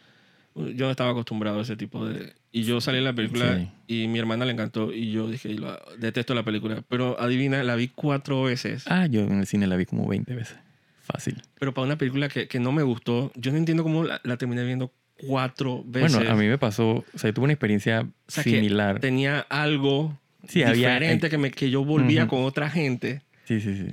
[0.75, 2.33] Yo no estaba acostumbrado a ese tipo de...
[2.53, 4.03] Y yo salí en la película Sí.
[4.03, 6.83] y mi hermana le encantó y yo dije, "Lo- detesto la película.
[6.89, 8.83] Pero adivina, la vi cuatro veces.
[8.89, 10.59] Ah, yo en el cine la vi como 20 veces.
[11.03, 11.43] Fácil.
[11.59, 14.37] Pero para una película que, que no me gustó, yo no entiendo cómo la, la
[14.37, 14.93] terminé viendo
[15.27, 16.17] cuatro veces.
[16.17, 19.01] Bueno, a mí me pasó, o sea, tuve una experiencia O sea, que similar.
[19.01, 22.31] tenía algo Sí, había- diferente que, me, que yo volvía Ujú.
[22.37, 23.23] con otra gente.
[23.45, 23.89] Sí, sí, sí.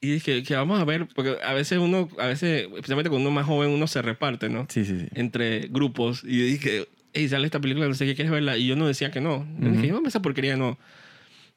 [0.00, 3.30] Y dije, que vamos a ver, porque a veces uno, a veces, especialmente cuando uno
[3.30, 4.66] es más joven, uno se reparte, ¿no?
[4.68, 5.06] Sí, sí, sí.
[5.14, 6.22] Entre grupos.
[6.22, 8.56] Y dije, hey, sale esta película, no sé qué, ¿quieres verla?
[8.56, 9.44] Y yo no decía que no.
[9.58, 9.80] Yo Ujú.
[9.80, 10.78] dije, no, esa porquería no.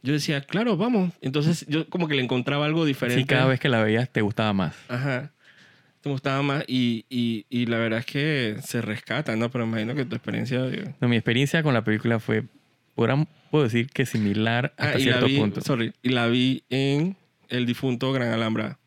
[0.04, 1.14] Yo decía, claro, vamos.
[1.22, 3.22] Entonces yo como que le encontraba algo diferente.
[3.22, 4.76] Sí, cada vez que la veías te gustaba más.
[4.88, 5.32] Ajá.
[6.04, 9.52] Me gustaba más y, y, y la verdad es que se rescata, ¿no?
[9.52, 10.64] Pero imagino que tu experiencia...
[10.66, 12.46] digo, No, mi experiencia con la película fue,
[12.96, 15.62] podrán- puedo decir que similar hasta Ah, y la cierto vi, punto.
[15.62, 17.16] sorry, y la vi en
[17.50, 18.80] el difunto Gran Alhambra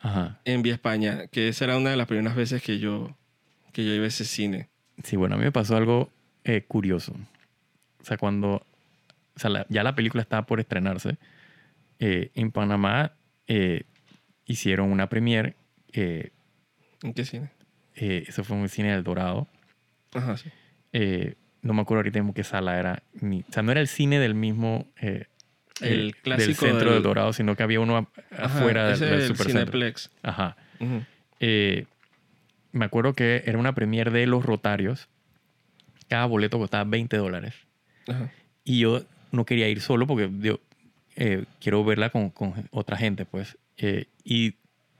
[0.00, 0.40] Ajá.
[0.46, 3.14] en Vía España, que esa era una de las primeras veces que yo,
[3.72, 4.68] que yo iba a ese cine.
[5.02, 6.10] Sí, bueno, a mí me pasó algo
[6.44, 7.12] eh, curioso.
[8.00, 8.64] O sea, cuando
[9.36, 11.16] o sea, la- ya la película estaba por estrenarse,
[11.98, 13.12] eh, en Panamá
[13.46, 13.84] eh,
[14.46, 15.56] hicieron una premiere.
[15.92, 16.30] eh,
[17.02, 17.50] ¿En qué cine?
[17.96, 19.46] eh, eso fue en el cine del Dorado.
[20.12, 20.50] Ajá, sí.
[20.92, 23.02] Eh, no me acuerdo ahorita mismo qué sala era.
[23.20, 24.86] ni- o sea, no era el cine del mismo.
[25.00, 25.26] eh,
[25.80, 28.84] El eh, clásico del centro del- del Dorado, sino que había uno a- Ajá, afuera
[28.84, 29.36] del, ese del es el.
[29.36, 30.10] Cineplex.
[30.22, 30.56] Ajá.
[30.80, 31.02] Ujú.
[31.40, 31.86] Eh,
[32.72, 35.08] me acuerdo que era una premiere de Los Rotarios.
[36.08, 37.54] Cada boleto costaba 20 dólares.
[38.08, 38.30] Ajá.
[38.64, 40.60] Y yo no quería ir solo porque yo
[41.16, 43.56] eh, quiero verla con, con otra gente, pues.
[43.76, 44.54] Eh, y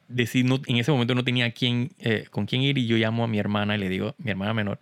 [0.09, 3.25] decidí, no, en ese momento no tenía quién, eh, con quién ir y yo llamo
[3.25, 4.79] a mi hermana y le digo, mi hermana menor,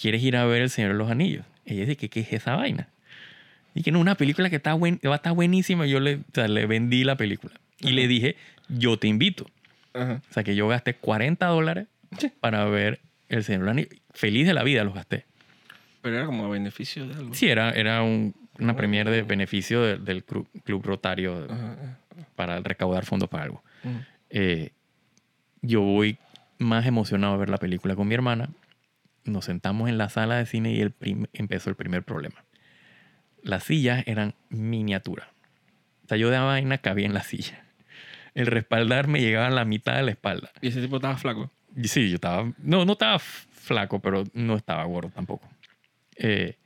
[0.00, 1.44] ¿quieres ir a ver El Señor de los Anillos?
[1.64, 2.88] Ella dice, ¿qué, qué es esa vaina?
[3.74, 5.84] Y que no, una película que está buen, va a estar buenísima.
[5.86, 7.54] Yo le, o sea, le vendí la película.
[7.80, 8.36] Y le dije,
[8.68, 9.46] yo te invito.
[9.92, 10.22] Ajá.
[10.30, 11.86] O sea, que yo gasté 40 dólares
[12.40, 13.90] para ver El Señor de los Anillos.
[14.14, 15.26] Feliz de la vida los gasté.
[16.00, 17.34] Pero era como a beneficio de algo.
[17.34, 18.76] Sí, era, era un- una Oh.
[18.76, 21.46] premiere de beneficio de- del Club, Club Rotario
[22.34, 23.62] para recaudar fondos para algo.
[23.84, 23.94] Ujú.
[24.30, 24.70] Eh,
[25.62, 26.18] yo voy
[26.58, 28.48] más emocionado a ver la película con mi hermana.
[29.24, 30.94] Nos sentamos en la sala de cine y el
[31.32, 32.44] empezó el primer problema.
[33.42, 35.28] Las sillas eran miniaturas.
[36.04, 37.64] O sea, yo de vaina cabía en la silla.
[38.34, 40.50] El respaldar me llegaba a la mitad de la espalda.
[40.60, 41.50] Y ese tipo estaba flaco.
[41.84, 42.52] Sí, yo estaba.
[42.58, 45.48] No, no estaba flaco, pero no estaba gordo tampoco.
[46.16, 46.56] Eh,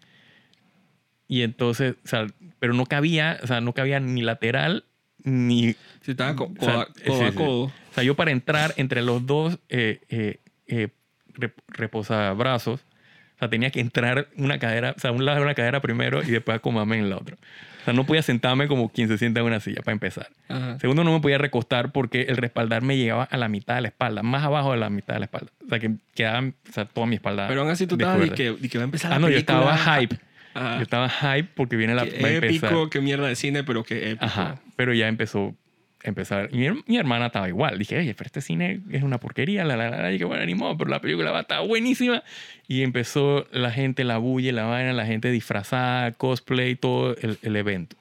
[1.31, 2.27] y entonces, o sea,
[2.59, 4.85] pero no cabía, o sea, no cabía ni lateral
[5.25, 5.73] ni.
[6.03, 7.63] Sí, estaba co- O sea, codo, a- codo codo.
[7.65, 10.89] O sea, yo para entrar entre los dos eh, eh, eh,
[11.35, 15.55] rep- reposabrazos, o sea, tenía que entrar una cadera, o sea, un lado de una
[15.55, 17.37] cadera primero y después acomodarme en la otra.
[17.37, 20.29] O sea, no podía sentarme como quien se sienta en una silla para empezar.
[20.49, 20.79] Ajá.
[20.81, 23.89] Segundo, no me podía recostar porque el respaldar me llegaba a la mitad de la
[23.89, 25.51] espalda, más abajo de la mitad de la espalda.
[25.65, 27.49] O sea, que quedaba o sea, toda mi espalda.
[27.49, 28.57] Pero aún así tú estabas descubierta.
[28.59, 29.75] que, de que va a empezar la Ah, no, yo película.
[29.75, 30.17] estaba hype.
[30.55, 30.77] Ajá.
[30.77, 32.05] Yo estaba hype porque viene la.
[32.05, 34.25] Qué épico, qué mierda de cine, pero qué épico.
[34.25, 34.61] Ajá.
[34.77, 35.55] Pero ya empezó
[36.03, 36.49] empezar.
[36.53, 37.79] Y mi, mi hermana estaba igual.
[37.79, 39.65] Dije, oye, pero este cine es una porquería.
[39.65, 40.13] La, la, la.
[40.13, 42.23] Y que bueno, ni modo, pero la película va a estar buenísima.
[42.69, 47.57] Y empezó la gente, la bulla, la vaina, la gente disfrazada, cosplay, todo el, el
[47.57, 47.97] evento.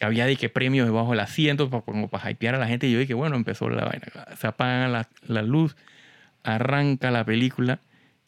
[0.00, 2.86] Había de que premios debajo del asiento para, como para hypear a la gente.
[2.86, 4.06] Y yo dije, bueno, empezó la vaina.
[4.38, 5.76] Se apaga la, la luz,
[6.42, 7.80] arranca la película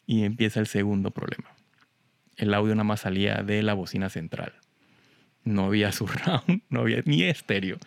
[0.05, 1.52] y empieza el segundo problema.
[2.37, 4.53] El audio nada más salía de la bocina central.
[5.43, 7.77] No había surround, no había ni estéreo.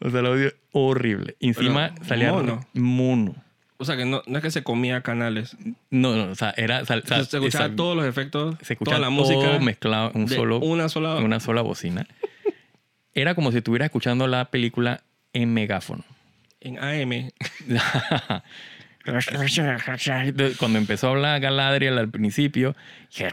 [0.00, 1.36] O sea, el audio horrible.
[1.40, 2.66] Encima Pero, salía mono.
[2.74, 3.34] mono.
[3.78, 5.56] O sea, que no, no es que se comía canales.
[5.90, 6.84] No, no, o sea, era.
[6.84, 9.58] se escuchaba esa- todos los efectos, se escuchaba toda la todo música.
[9.58, 11.16] mezclado en un solo, Una sola.
[11.16, 12.06] una sola bocina.
[13.14, 15.02] Era como si estuviera escuchando la película
[15.32, 16.04] en megáfono.
[16.60, 17.32] En AM.
[20.58, 22.74] Cuando empezó a hablar Galadriel al principio,
[23.10, 23.26] yo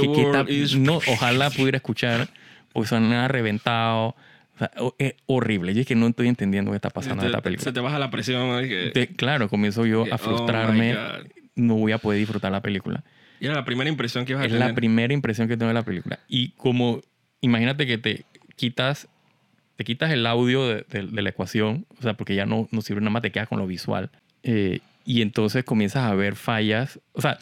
[0.00, 2.28] dije, ¿qué No, ojalá pudiera escuchar,
[2.72, 4.14] porque sonaba reventado.
[4.54, 5.74] O sea, es horrible.
[5.74, 7.64] Yo es que no estoy entendiendo qué está pasando en Te- esta película.
[7.64, 8.62] Se te baja la presión.
[8.66, 10.94] que- Te- claro, comienzo yo a oh frustrarme.
[10.94, 11.26] God.
[11.56, 13.02] no voy a poder disfrutar la película.
[13.38, 14.66] Y era la primera impresión que ibas a Es tener.
[14.68, 16.18] la primera impresión que tengo de la película.
[16.28, 17.02] Y como,
[17.42, 18.24] imagínate que te
[18.56, 19.08] quitas,
[19.76, 22.80] te quitas el audio de, de- de la ecuación, o sea, porque ya no, no
[22.82, 24.10] sirve nada más, te quedas con lo visual.
[24.42, 26.98] Eh, y entonces comienzas a ver fallas.
[27.12, 27.38] O sea,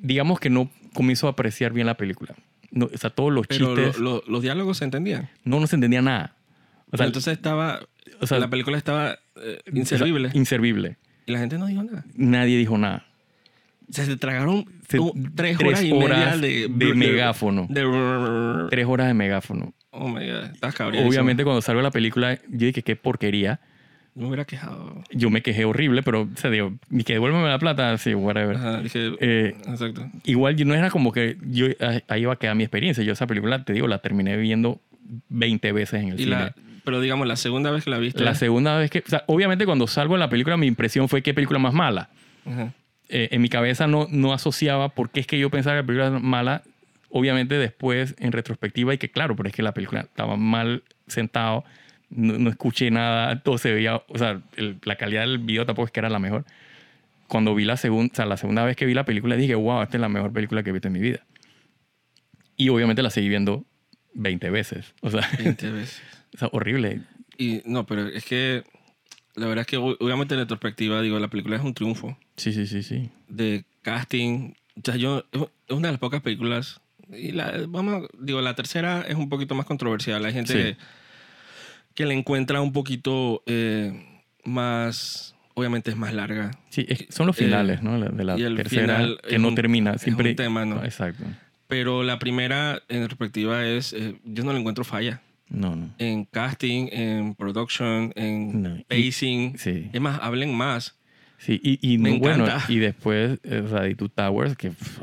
[0.00, 2.34] digamos que no comienzo a apreciar bien la película.
[2.70, 5.30] No, o sea, todos los Pero chistes, lo- lo- los diálogos se entendían.
[5.44, 6.34] no, no se entendía nada.
[6.90, 7.80] O sea, entonces estaba.
[8.20, 10.28] o sea, la película estaba eh, inservible.
[10.28, 10.96] o sea, inservible.
[11.26, 12.04] y la gente no dijo nada.
[12.16, 13.06] Nadie dijo nada.
[13.90, 14.98] Se te tragaron Se-
[15.34, 17.66] tres, horas y media de, de megáfono.
[17.68, 19.74] de- Tres horas de megáfono.
[19.90, 20.44] oh my God.
[20.54, 21.06] Estás cabreado.
[21.08, 23.60] Obviamente cuando salgo de la película, yo dije, qué porquería.
[24.16, 25.02] Me hubiera quejado.
[25.10, 28.56] Yo me quejé horrible, pero, o sea, digo, ni que devuélveme la plata, sí, whatever.
[28.56, 29.10] Ajá, dije.
[29.20, 30.08] Eh, exacto.
[30.24, 33.02] igual yo no era como que yo ah, ahí iba a quedar mi experiencia.
[33.02, 34.80] Yo esa película, te digo, la terminé viendo
[35.30, 36.30] 20 veces en el Y cine.
[36.36, 38.22] la, pero digamos, la segunda vez que la viste.
[38.22, 41.20] La segunda vez que, o sea, obviamente cuando salgo de la película mi impresión fue
[41.22, 42.08] qué película más mala.
[42.46, 42.72] Ajá.
[43.08, 45.86] Eh, en mi cabeza no, no asociaba por qué es que yo pensaba que la
[45.86, 46.62] película era mala.
[47.10, 51.64] Obviamente después en retrospectiva y que claro, pero es que la película estaba mal sentado,
[52.10, 55.86] no, no escuché nada, todo se veía, o sea, el- la calidad del video tampoco
[55.86, 56.44] es que era la mejor.
[57.28, 59.82] Cuando vi la segunda, o sea, la segunda vez que vi la película dije, wow,
[59.82, 61.20] esta es la mejor película que he visto en mi vida.
[62.56, 63.64] Y obviamente la seguí viendo
[64.14, 64.94] 20 veces.
[65.00, 66.02] O sea, 20 veces.
[66.34, 67.00] o sea, horrible.
[67.38, 68.64] Y no, pero es que.
[69.36, 72.66] La verdad es que obviamente en retrospectiva, digo, la película es un triunfo Sí, sí,
[72.66, 73.10] sí, sí.
[73.28, 74.52] de casting.
[74.76, 75.24] O sea, yo.
[75.32, 79.28] Es es una de las pocas películas Y la, vamos, digo, la tercera es un
[79.28, 80.24] poquito más controversial.
[80.24, 80.58] Hay gente Sí.
[80.58, 80.76] que,
[81.94, 86.50] que la encuentra un poquito eh, más, obviamente es más larga.
[86.70, 87.96] Sí, es- son los Eh, finales, ¿no?
[87.98, 89.92] La- De la tercera, que es no un- termina.
[89.94, 90.30] es Siempre...
[90.30, 90.84] un tema, ¿no?
[90.84, 91.24] Exacto.
[91.68, 95.20] Pero la primera, en perspectiva, es, eh, yo no le encuentro falla.
[95.48, 95.90] No, no.
[95.98, 99.58] En casting, en production, en No, y- pacing.
[99.58, 99.90] Sí.
[99.92, 100.96] Es más, hablen más.
[101.38, 102.64] Sí, y, y Me no, bueno, encanta.
[102.72, 104.98] y después, eh, Two Towers, que pff,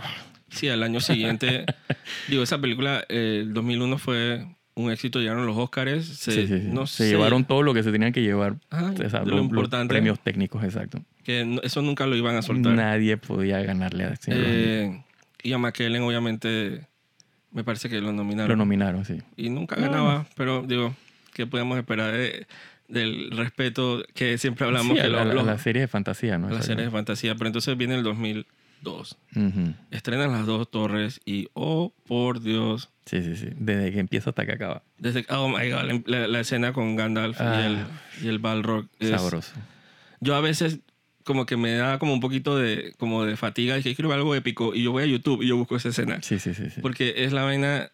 [0.50, 1.66] Sí, al año siguiente.
[2.28, 5.20] digo, esa película, eh, el 2001 fue un éxito.
[5.20, 6.06] Llegaron los Oscars.
[6.06, 6.68] Se, sí, sí, sí.
[6.72, 8.56] No se sé, llevaron todo lo que se tenían que llevar.
[8.70, 9.94] Ajá, o sea, de lo- lo los importante.
[9.94, 11.02] premios técnicos, exacto.
[11.24, 12.74] Que no- eso nunca lo iban a soltar.
[12.74, 14.46] Nadie podía ganarle a los Anillos.
[14.50, 15.04] Eh,
[15.44, 16.88] y a McKellen, obviamente,
[17.52, 18.50] me parece que lo nominaron.
[18.50, 19.18] Lo nominaron, sí.
[19.38, 20.96] y nunca No, ganaba, pero digo,
[21.34, 22.48] ¿qué podemos esperar de-
[22.88, 24.94] del respeto que siempre hablamos?
[24.98, 26.48] Sí, a, la, lo- a los- la serie de fantasía, ¿no?
[26.48, 26.74] a las Exacto.
[26.74, 27.36] series de fantasía.
[27.36, 29.18] Pero entonces viene el 2002.
[29.36, 29.74] Ujú.
[29.92, 32.90] Estrenan las dos torres y, oh, por Dios.
[33.06, 33.48] Sí, sí, sí.
[33.58, 34.84] Desde que empieza hasta que acaba.
[34.98, 37.66] Desde, oh my God, la, la escena con Gandalf y, Ah.
[37.66, 38.88] el, y el Balrog.
[39.00, 39.54] es- Sabroso.
[40.20, 40.80] Yo a veces
[41.24, 44.34] como que me da como un poquito de, como de fatiga que quiero ver algo
[44.36, 46.22] épico y yo voy a YouTube y yo busco esa escena.
[46.22, 46.70] Sí, sí, sí.
[46.70, 46.82] sí.
[46.82, 47.92] Porque es la vaina.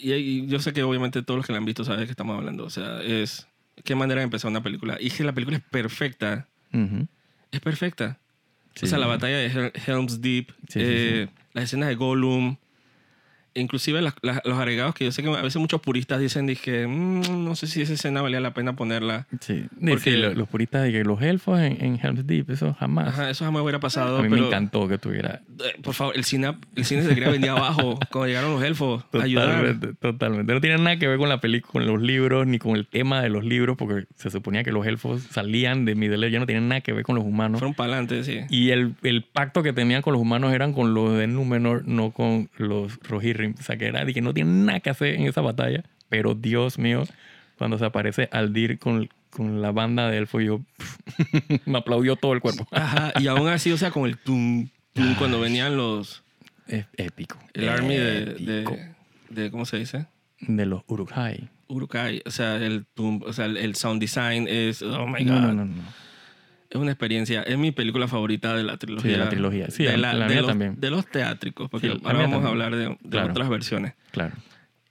[0.00, 2.12] Y, y yo sé que obviamente todos los que la han visto saben de qué
[2.12, 2.64] estamos hablando.
[2.64, 3.46] O sea, es.
[3.84, 4.98] Qué manera de empezar una película.
[5.00, 6.48] Y que la película es perfecta.
[6.72, 7.06] Ujú.
[7.52, 8.18] Es perfecta.
[8.74, 8.86] Sí.
[8.86, 10.50] O sea, la batalla de Hel- Helm's Deep.
[10.68, 12.56] Sí, sí, eh, Las escenas de Gollum.
[13.60, 16.86] Inclusive las- las- los agregados que yo sé que a veces muchos puristas dicen, dije,
[16.86, 19.26] "Mm, no sé si esa escena valía la pena ponerla.
[19.40, 22.74] Sí, Porque- sí, lo- los puristas de que los elfos en, en Helm's Deep, eso
[22.78, 23.08] jamás.
[23.08, 24.18] Ajá, eso jamás hubiera pasado.
[24.18, 25.42] a mí pero, me encantó que tuviera.
[25.60, 29.04] eh, Por favor, el cine, el cine se quería venir abajo cuando llegaron los elfos.
[29.12, 29.46] a Ayudar.
[29.48, 30.54] Totalmente, totalmente.
[30.54, 33.20] No tiene nada que ver con la película, con los libros, ni con el tema
[33.22, 36.46] de los libros, porque se suponía que los elfos salían de Middle Earth, ya no
[36.46, 37.58] tienen nada que ver con los humanos.
[37.60, 38.40] Fueron para adelante, sí.
[38.50, 42.10] Y el, el pacto que tenían con los humanos eran con los de Númenor, no
[42.10, 43.47] con los Rohirrim.
[43.58, 45.84] O sea, que era de que no tienen nada que hacer en esa batalla.
[46.08, 47.04] Pero Dios mío,
[47.58, 50.60] cuando se aparece Aldir con, con la banda de elfos, yo
[51.66, 52.66] me aplaudió todo el cuerpo.
[52.70, 56.22] Ajá, y aún así, o sea, con el tum, tum, cuando venían los.
[56.66, 57.38] Es épico.
[57.54, 58.76] El army de, de, Épico.
[59.30, 60.06] de- ¿Cómo se dice?
[60.40, 61.48] de los Uruk-hai.
[61.66, 62.22] Urukai.
[62.24, 64.82] O sea, el tum, o sea, el, el sound design es.
[64.82, 65.32] Oh my God.
[65.32, 65.82] No, no, no, no.
[66.70, 67.42] Es una experiencia.
[67.42, 69.02] Es mi película favorita de la trilogía.
[69.02, 69.70] Sí, de la trilogía.
[69.70, 70.74] Sí, de, la- la de mía los, también.
[70.78, 72.46] De los teátricos, porque Sí, ahora vamos a también.
[72.50, 73.30] hablar de, de Claro.
[73.30, 73.94] otras versiones.
[74.10, 74.34] Claro.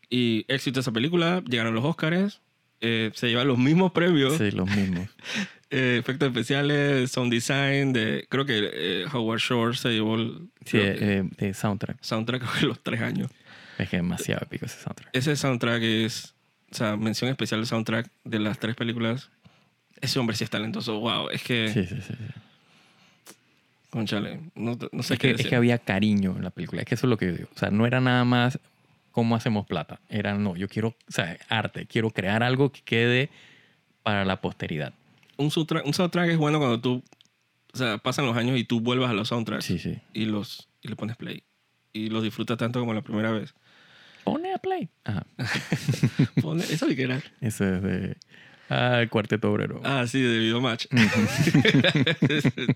[0.10, 1.44] Y éxito esa película.
[1.48, 2.42] Llegaron los Oscars.
[2.82, 4.38] eh, se llevan los mismos premios.
[4.38, 5.08] Sí, los mismos.
[5.70, 7.92] eh, efectos especiales, sound design.
[7.94, 11.98] De, creo que eh, Howard Shore se llevó el Sí, eh, de soundtrack.
[12.02, 13.30] soundtrack que los tres años.
[13.78, 15.10] Es que es demasiado épico ese soundtrack.
[15.13, 16.34] Ese soundtrack es,
[16.72, 19.30] o sea, mención especial del soundtrack de las tres películas.
[20.01, 20.99] Ese hombre sí es talentoso.
[20.99, 22.13] Wow, es que, Sí, sí, sí.
[22.15, 23.33] sí.
[23.89, 25.49] conchale, no, no sé Es qué que, es decir.
[25.49, 26.81] que había cariño en la película.
[26.81, 27.49] Es que eso es lo que yo digo.
[27.55, 28.60] O sea, no era nada más
[29.12, 29.99] cómo hacemos plata.
[30.10, 31.86] Era, no, yo quiero, o sea, arte.
[31.88, 33.29] Quiero crear algo que quede
[34.03, 34.93] para la posteridad.
[35.38, 37.03] un, soundtrack, un soundtrack es bueno cuando tú,
[37.73, 39.97] o sea, pasan los años y tú vuelvas a los soundtracks Sí, sí.
[40.13, 41.43] y, los, y le pones play.
[41.93, 43.53] Y los disfrutas tanto como la primera vez.
[44.23, 44.89] Pone a play.
[45.05, 45.25] Ajá.
[46.41, 47.21] Pone, eso que era.
[47.41, 48.17] Eso es de...
[48.69, 49.82] Ah, el cuarteto obrero.
[49.84, 50.88] Ah, sí, de Video Match.
[50.91, 52.73] Ujú.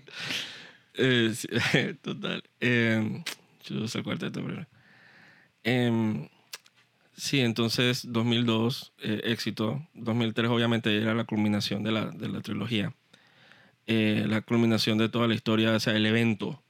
[0.94, 1.48] Eh, sí,
[2.02, 2.42] total.
[2.60, 3.22] Eh,
[3.64, 4.66] yo sé el cuarteto, pero...
[5.64, 6.28] Em,
[7.16, 9.86] sí, entonces 2002, eh, éxito.
[9.94, 12.92] 2003 obviamente era la culminación de la, de la trilogía.
[13.86, 16.62] Eh, la culminación de toda la historia, o sea, el evento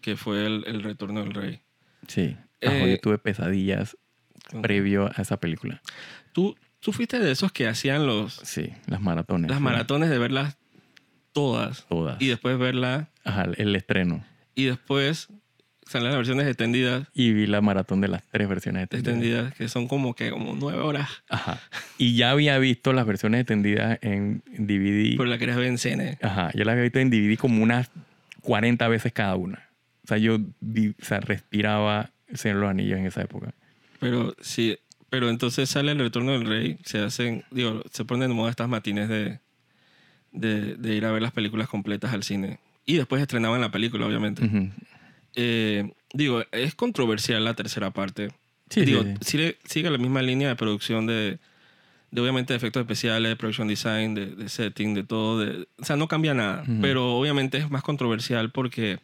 [0.00, 1.60] que fue el, el retorno del rey.
[2.08, 2.36] Sí.
[2.60, 3.96] Eh, yo tuve pesadillas
[4.62, 5.80] previo a esa película.
[6.32, 9.50] ¿Tú, tú fuiste de esos que hacían los, Sí, las maratones.
[9.50, 10.56] las maratones de verlas
[11.32, 12.20] todas Todas.
[12.20, 14.24] y después verla Ajá, el estreno.
[14.54, 15.28] y después
[15.86, 19.14] salen las versiones extendidas, Y vi la maratón de las tres versiones extendidas.
[19.16, 21.60] extendidas que son como que como nueve horas, Ajá.
[21.98, 25.16] Y ya había visto las versiones extendidas en DVD.
[25.16, 26.18] pero la querías ver en cine.
[26.22, 27.90] Ajá, yo las había visto en DVD como unas
[28.42, 29.68] 40 veces cada una.
[30.04, 33.52] O sea, yo o sea, respiraba Señor los Anillos en esa época.
[33.98, 34.78] Pero sí,
[35.10, 38.68] pero entonces sale el retorno del rey, se hacen, digo, se ponen de moda estas
[38.68, 39.40] matines de,
[40.32, 42.60] de, de ir a ver las películas completas al cine.
[42.86, 44.44] Y después estrenaban la película, obviamente.
[44.44, 44.70] Ujú.
[45.36, 48.30] Eh, digo, es controversial la tercera parte.
[48.68, 49.30] Sí, digo, sí, sí.
[49.30, 51.38] Sigue, sigue la misma línea de producción de,
[52.10, 55.40] de obviamente, de efectos especiales, de production design, de, de setting, de todo.
[55.40, 56.62] De, o sea, no cambia nada.
[56.62, 56.78] Ujú.
[56.80, 58.98] Pero obviamente es más controversial porque,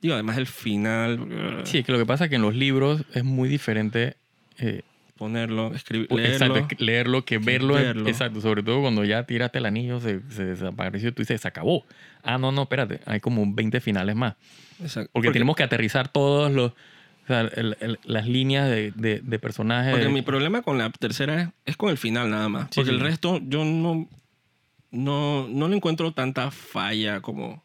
[0.00, 3.04] digo, además el final, Sí, es que lo que pasa es que en los libros
[3.14, 4.16] es muy diferente
[4.58, 4.82] eh,
[5.20, 6.56] ponerlo, escribir, leerlo.
[6.56, 7.78] Exacto, leerlo que verlo.
[8.08, 11.84] exacto, sobre todo cuando ya tiraste el anillo, se, se desapareció, tú dices, se acabó.
[12.22, 14.34] Ah, no, no, espérate, hay como 20 finales más.
[14.82, 15.10] Exacto.
[15.12, 16.72] Porque, tenemos que aterrizar todos los...
[16.72, 19.92] O sea, el- el- las líneas de, de, de personajes.
[19.92, 22.64] Porque mi problema con la tercera es, es con el final nada más.
[22.70, 22.96] Sí, Porque sí.
[22.96, 24.08] el resto yo no,
[24.90, 27.62] no, no le encuentro tanta falla como...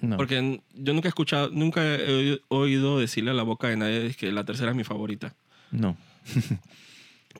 [0.00, 0.16] no.
[0.16, 4.14] Porque yo nunca he escuchado, nunca he oído- oído decirle a la boca de nadie
[4.14, 5.34] que la tercera es mi favorita.
[5.70, 5.96] No.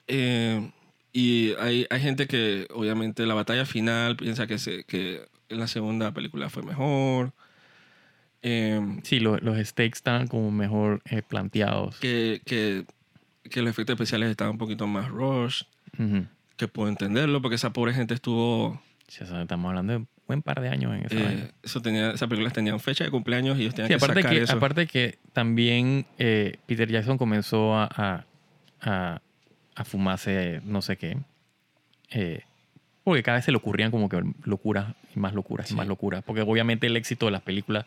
[0.06, 0.70] Eh,
[1.12, 5.66] y hay, hay gente que obviamente la batalla final piensa que, se, que en la
[5.66, 7.32] segunda película fue mejor.
[8.42, 11.96] Eh, Sí, lo- los stakes estaban como mejor eh, planteados.
[11.98, 12.84] que, que,
[13.50, 15.62] que los efectos especiales estaban un poquito más rush.
[15.98, 16.26] Ujú.
[16.56, 18.80] Que puedo entenderlo porque esa pobre gente estuvo...
[19.08, 22.28] Sí, estamos hablando de un buen par de años en esa eh, eso tenía, esas
[22.28, 24.52] películas tenían fecha de cumpleaños y ellos tenían Sí, que aparte sacar que, eso.
[24.56, 28.26] aparte que también eh, Peter Jackson comenzó a, a,
[28.80, 29.20] a-
[29.74, 31.16] a fumarse no sé qué.
[32.10, 32.42] Eh,
[33.04, 35.74] porque cada vez se le ocurrían como que locuras y más locuras Sí.
[35.74, 36.22] y más locuras.
[36.24, 37.86] Porque obviamente el éxito de las películas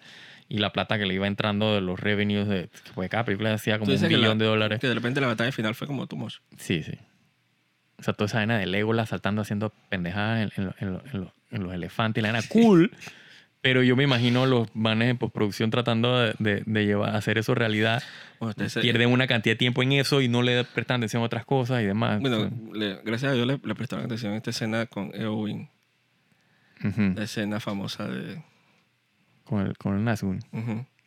[0.50, 3.78] y la plata que le iba entrando de los revenues de porque cada película hacía
[3.80, 4.80] como un billón de dólares.
[4.80, 6.36] Que de repente la batalla final fue como much.
[6.58, 6.94] Sí, sí.
[8.00, 11.34] O sea, toda esa vaina de Legolas saltando haciendo pendejadas en, en en en lo-
[11.52, 12.24] en los elefantes.
[12.24, 12.92] La vaina cool.
[13.62, 17.53] Pero yo me imagino los manes en postproducción tratando de, de- de llevar, hacer eso
[17.53, 18.01] realidad.
[18.39, 21.26] Bueno, se- Pierden una cantidad de tiempo en eso y no le prestan atención a
[21.26, 22.20] otras cosas y demás.
[22.22, 25.70] Bueno, le- gracias a Dios le, le prestaron atención a esta escena con Eowyn.
[27.16, 28.41] La escena famosa de...
[29.43, 30.39] Con el, con el Nazgûl.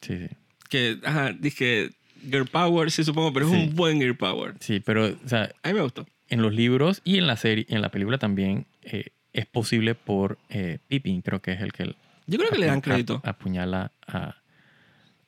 [0.01, 0.29] Sí, sí.
[0.69, 1.91] Que, ajá, dije...
[2.31, 3.59] Girl Power, sí supongo, pero es Sí.
[3.69, 4.55] un buen Girl Power.
[4.61, 6.07] Sí, pero, o sea, A mí me gustó.
[6.31, 10.39] en los libros y en la serie, en la película también eh, es posible por
[10.49, 11.95] eh, Pippin, creo que es el que
[12.27, 13.17] Yo creo que le dan crédito.
[13.17, 14.37] ap- apuñala a...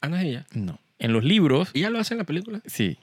[0.01, 0.47] Ana es ella.
[0.55, 0.79] No.
[0.99, 2.61] En los libros ¿Y ella lo hace en la película?
[2.67, 2.99] Sí,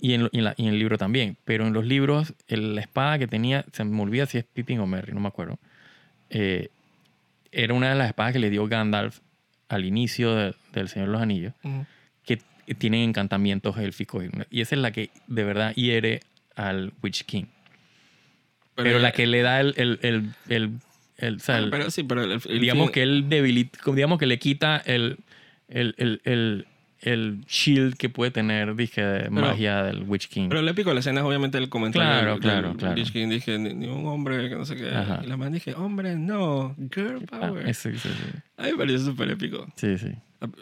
[0.00, 1.36] y en, y en la- y en el libro también.
[1.44, 4.80] Pero en los libros, el- la espada que tenía, se me olvida si es Pippin
[4.80, 5.58] o Merry, no me acuerdo.
[6.30, 6.70] eh,
[7.52, 9.20] era una de las espadas que le dio Gandalf
[9.68, 11.52] al inicio de- del Señor de los Anillos,
[12.24, 12.40] que
[12.76, 14.24] tienen encantamientos élficos.
[14.50, 16.20] Y esa es la que de verdad hiere
[16.56, 17.44] al Witch King.
[18.74, 19.72] Pero, la que le da el...
[19.78, 20.70] el, el, el-
[21.18, 24.18] el- o sea, Ah, el- pero sí, pero el, digamos fin- que él debilita, digamos
[24.18, 25.18] que le quita el,
[25.68, 26.66] el, el, el,
[27.00, 30.48] el shield que puede tener, dije, de magia del Witch King.
[30.48, 32.94] Pero el épico de la escena es obviamente el comentario Claro, del- claro, del claro.
[32.96, 33.28] Lich King.
[33.28, 34.88] Dije, ni, un hombre que no sé qué.
[34.90, 35.20] Ajá.
[35.22, 36.74] Y la man dije, hombre, no.
[36.94, 37.68] Girl Ah, Power.
[37.68, 38.42] ese- ese- ese.
[38.56, 39.66] A mí me pareció súper épico.
[39.76, 40.08] Sí, sí.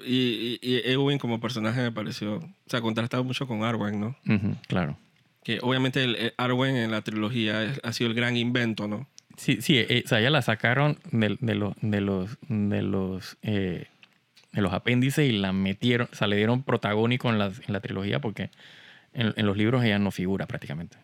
[0.06, 2.36] Y, y, y Eowyn como personaje me pareció...
[2.36, 4.16] O sea, contrastado mucho con Arwen, ¿no?
[4.26, 4.96] Ujú, claro.
[5.42, 9.06] Que obviamente el, el Arwen en la trilogía ha sido el gran invento, ¿no?
[9.36, 13.36] Sí, sí, eh, o sea, ya la sacaron de, de los de los de los
[13.42, 13.86] eh,
[14.52, 17.80] de los apéndices y la metieron, o sea, le dieron protagónico en la, en la
[17.80, 18.50] trilogía porque
[19.12, 20.96] en, en los libros ella no figura prácticamente.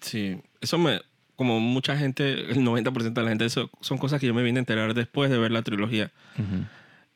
[0.00, 0.40] Sí.
[0.60, 1.00] Eso me...
[1.34, 4.58] Como mucha gente, el 90% de la gente, eso son cosas que yo me vine
[4.58, 6.12] a enterar después de ver la trilogía.
[6.38, 6.66] Ujú.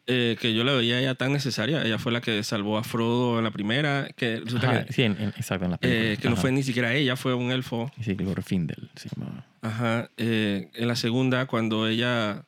[0.09, 1.83] Eh, que yo la veía ya tan necesaria.
[1.85, 4.09] Ella fue la que salvó a Frodo en la primera.
[4.17, 6.17] Que resulta Ajá, que, sí, en- en- exacto, en la eh, película.
[6.23, 6.43] que no Ajá.
[6.43, 7.91] fue ni siquiera ella, fue un elfo.
[8.01, 9.45] Sí, Glorfindel se llamaba.
[9.63, 10.11] Ajá.
[10.17, 12.45] eh, en la segunda, cuando ella.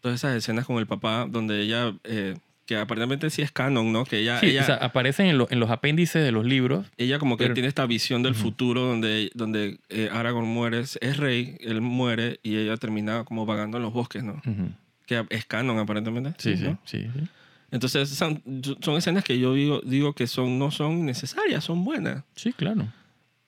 [0.00, 1.94] Todas esas escenas con el papá, donde ella.
[2.04, 2.36] eh,
[2.66, 4.04] que aparentemente sí es canon, ¿no?
[4.04, 4.38] Que ella.
[4.40, 6.86] Sí, ella, o sea, aparecen en, lo- en los apéndices de los libros.
[6.98, 8.42] ella como que pero- tiene esta visión del Ujú.
[8.42, 13.76] futuro donde, donde eh, Aragorn muere, es rey, él muere y ella termina como vagando
[13.78, 14.34] en los bosques, ¿no?
[14.46, 14.70] Ujú.
[15.10, 16.34] Que es canon aparentemente.
[16.38, 16.78] Sí, sí, ¿no?
[16.84, 17.28] sí, sí.
[17.72, 18.42] Entonces son,
[18.80, 22.22] son escenas que yo digo, digo que son, no son necesarias, son buenas.
[22.36, 22.86] Sí, claro.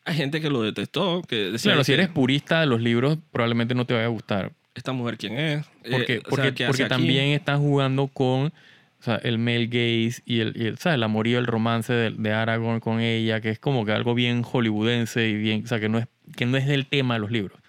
[0.04, 3.16] Hay gente que lo detestó, que decía Claro, si que eres purista de los libros,
[3.30, 4.52] probablemente no te vaya a gustar.
[4.74, 5.66] esta mujer quién es.
[5.88, 9.66] Porque, Eh, o sea, porque, ¿qué porque también están jugando con o sea, el male
[9.66, 10.96] gaze y el, y el, ¿sabes?
[10.96, 14.42] el amorío, el romance de, de Aragorn con ella, que es como que algo bien
[14.42, 16.06] hollywoodense y bien, o sea, que no es,
[16.36, 17.60] que no es del tema de los libros.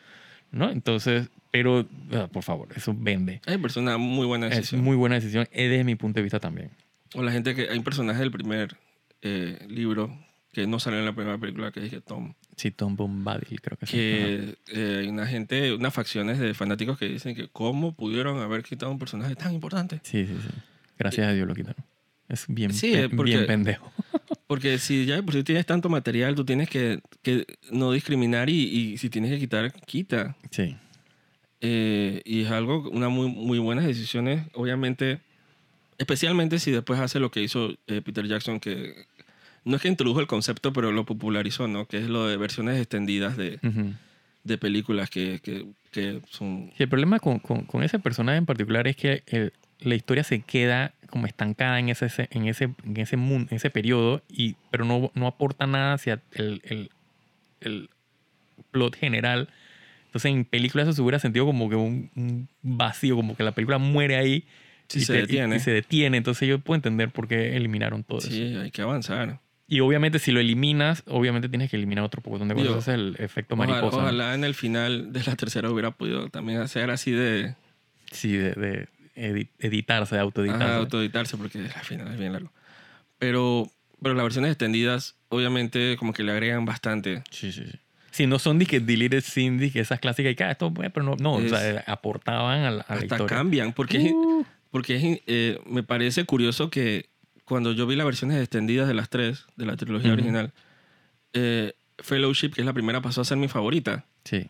[0.52, 0.70] ¿No?
[0.70, 3.40] Entonces, pero, ah, por favor, eso vende.
[3.46, 4.82] Hay personas muy buena Es decisión.
[4.82, 6.72] muy buena decisión, eh, desde mi punto de vista también.
[7.14, 8.76] O la gente que hay personajes del primer
[9.22, 10.10] eh, libro
[10.52, 12.34] que no salen en la primera película que dije Tom.
[12.56, 13.98] Sí, Tom Bombadil, creo que sí.
[13.98, 14.26] Ajá.
[14.26, 18.64] Que eh, hay una gente, unas facciones de fanáticos que dicen que cómo pudieron haber
[18.64, 20.00] quitado un personaje tan importante.
[20.04, 20.50] Sí, sí, sí.
[20.98, 21.84] Gracias a Dios lo quitaron.
[22.30, 23.92] Es bien, Sí, pe- eh, porque- bien pendejo.
[24.48, 28.56] Porque si ya por si tienes tanto material, tú tienes que, que no discriminar y,
[28.94, 30.36] y si tienes que quitar, quita.
[30.52, 30.76] Sí.
[31.66, 35.20] Eh, y es algo, una muy, muy buenas decisiones, obviamente,
[35.98, 39.06] especialmente si después hace lo que hizo eh, Peter Jackson, que
[39.64, 41.86] no es que introdujo el concepto, pero lo popularizó, ¿no?
[41.86, 43.94] Que es lo de versiones extendidas de, Ujú.
[44.44, 46.70] de películas que, que, que son...
[46.76, 50.26] Sí, el problema con, con, con ese personaje en particular es que el- la historia
[50.26, 54.56] se queda como estancada en ese, en ese, en ese, mun- en ese periodo, y,
[54.70, 56.90] pero no, no aporta nada hacia el, el,
[57.62, 57.90] el
[58.72, 59.48] plot general.
[60.14, 63.52] Entonces en películas eso se hubiera sentido como que un, un vacío, como que la
[63.54, 64.46] película muere ahí
[64.88, 65.56] Sí, y, se te- y- detiene.
[65.56, 66.18] y se detiene.
[66.18, 68.28] Entonces yo puedo entender por qué eliminaron todo eso.
[68.30, 69.40] Sí, hay que avanzar.
[69.68, 72.88] Y Y obviamente si lo eliminas, obviamente tienes que eliminar otro poco de cosas.
[72.90, 74.04] Es el efecto Ojalá, mariposa.
[74.04, 77.56] ojalá en el final de la tercera hubiera podido también hacer así de
[78.12, 80.64] Sí, de, de edi- editarse, de autoeditarse.
[80.64, 82.52] ajá, autoeditarse, porque al final es bien largo.
[83.18, 87.24] Pero, pero las versiones extendidas, obviamente, como que le agregan bastante.
[87.32, 87.78] Sí, sí, sí.
[88.14, 91.04] Si no son disque deleted scene, que esas clásicas y que ah, esto, eh, pero
[91.04, 93.26] no, no Es- o sea, aportaban a la, a la Hasta historia.
[93.26, 97.10] cambian, porque, Uh, porque eh, me parece curioso que
[97.46, 100.54] cuando yo vi las versiones extendidas de las tres, de la trilogía original,
[101.34, 104.06] eh, Fellowship, que es la primera, pasó a ser mi favorita.
[104.24, 104.48] sí.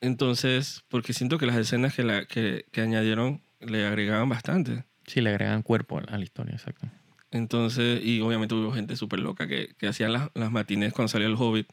[0.00, 4.84] Entonces, porque siento que las escenas que, la, que, que añadieron le agregaban bastante.
[5.06, 6.86] Sí, le agregan cuerpo a la, historia, exacto.
[7.30, 11.26] Entonces, y obviamente hubo gente súper loca que, que hacían las, las matines cuando salió
[11.26, 11.66] el Hobbit.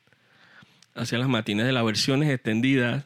[0.95, 3.03] Hacían las matines de las versiones extendidas,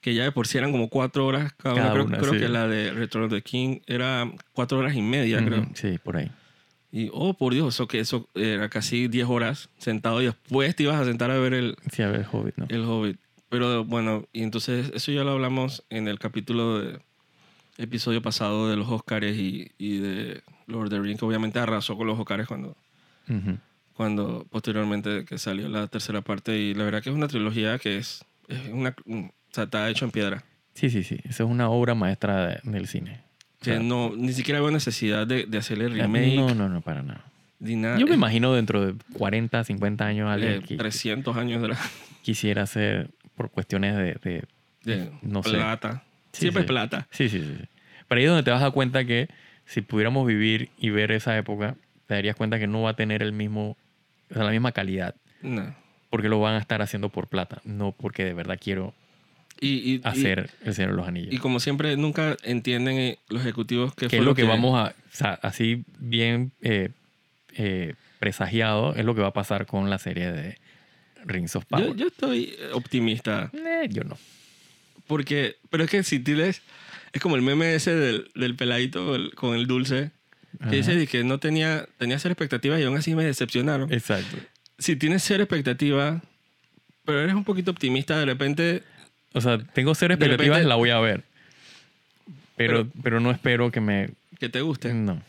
[0.00, 1.92] que ya de por sí eran como cuatro horas cada, Cada una.
[1.94, 2.38] Creo, una, creo sí.
[2.40, 5.68] que la de Return of the King era cuatro horas y media, Ujú, creo.
[5.74, 6.30] Sí, por ahí.
[6.90, 10.82] Y, oh, por Dios, eso que eso era casi 10 horas sentado y después te
[10.82, 12.66] ibas a sentar a ver el, Sí, a ver, Hobbit, ¿no?
[12.68, 13.18] el Hobbit.
[13.48, 16.98] Pero bueno, y entonces eso ya lo hablamos en el capítulo de
[17.78, 21.96] episodio pasado de los Oscars y, y de Lord of the Rings, que obviamente arrasó
[21.96, 22.76] con los Oscars cuando,
[23.28, 23.56] Ujú.
[23.96, 26.56] Cuando posteriormente que salió la tercera parte.
[26.58, 28.94] Y la verdad que es una trilogía que es, es una...
[29.06, 30.44] O sea, está hecho en piedra.
[30.74, 31.16] Sí, sí, sí.
[31.24, 33.20] Esa es una obra maestra de- del cine.
[33.60, 36.68] O Que sea, no, ni siquiera veo necesidad de, de hacerle eh, remake No, no,
[36.68, 37.24] no, para nada.
[37.60, 37.76] Yo
[38.06, 41.78] me Es, imagino dentro de 40, 50 años eh, alguien que 300 años de, la,
[42.22, 44.14] quisiera hacer por cuestiones de...
[44.22, 44.44] de-
[44.84, 45.50] de No sé.
[45.50, 46.02] plata.
[46.32, 46.64] Sí, Siempre sí.
[46.64, 47.06] es plata.
[47.12, 47.54] Sí, sí, sí.
[47.60, 47.64] sí.
[48.08, 49.28] Pero ahí es donde te vas a dar cuenta que
[49.64, 51.76] si pudiéramos vivir y ver esa época,
[52.06, 53.76] te darías cuenta que no va a tener el mismo,
[54.32, 55.14] o sea, la misma calidad.
[55.42, 55.74] No.
[56.10, 58.92] Porque lo van a estar haciendo por plata, no porque de verdad quiero
[59.60, 61.32] Y, y- y- hacer El Señor de los Anillos.
[61.32, 64.78] Y como siempre, nunca entienden eh, los ejecutivos que que fue es lo que, vamos
[64.78, 66.90] a, o sea, así bien eh,
[67.56, 70.58] eh, presagiado, es lo que va a pasar con la serie de
[71.24, 71.86] Rings of Power.
[71.88, 73.50] Yo, yo estoy optimista.
[73.54, 74.16] Eh, yo no.
[75.06, 76.62] Porque, pero es que si tienes,
[77.12, 80.10] es como el meme ese del, del peladito el- con el dulce,
[80.70, 83.92] que dice que no tenía, tenía cero expectativas y aún así me decepcionaron.
[83.92, 84.36] Exacto.
[84.78, 86.22] Si tienes cero expectativas,
[87.04, 88.82] pero eres un poquito optimista, de repente,
[89.32, 91.24] O sea, tengo cero expectativas, repente- la voy a ver.
[92.56, 94.10] Pero, pero, no espero que me...
[94.38, 94.92] que te guste.
[94.94, 95.20] No.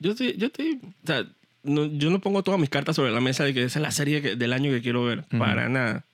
[0.00, 1.24] Yo estoy, yo estoy, o sea,
[1.64, 3.90] no, yo no pongo todas mis cartas sobre la mesa de que esa es la
[3.90, 5.38] serie que- del año que quiero ver, Ujú.
[5.38, 6.04] para nada.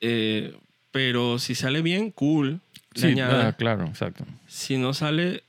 [0.00, 0.54] Eh,
[0.90, 2.60] pero si sale bien, cool.
[2.94, 4.24] Sí, ah, claro, exacto.
[4.46, 5.42] Si no sale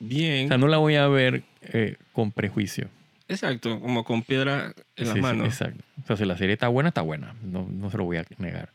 [0.00, 2.88] bien, O sea, no la voy a ver eh, con prejuicio.
[3.28, 5.46] exacto, como con piedra en las Sí, sí, manos.
[5.48, 5.82] exacto.
[6.02, 7.34] O sea, si la serie está buena, está buena.
[7.42, 8.70] No, no se lo voy a negar.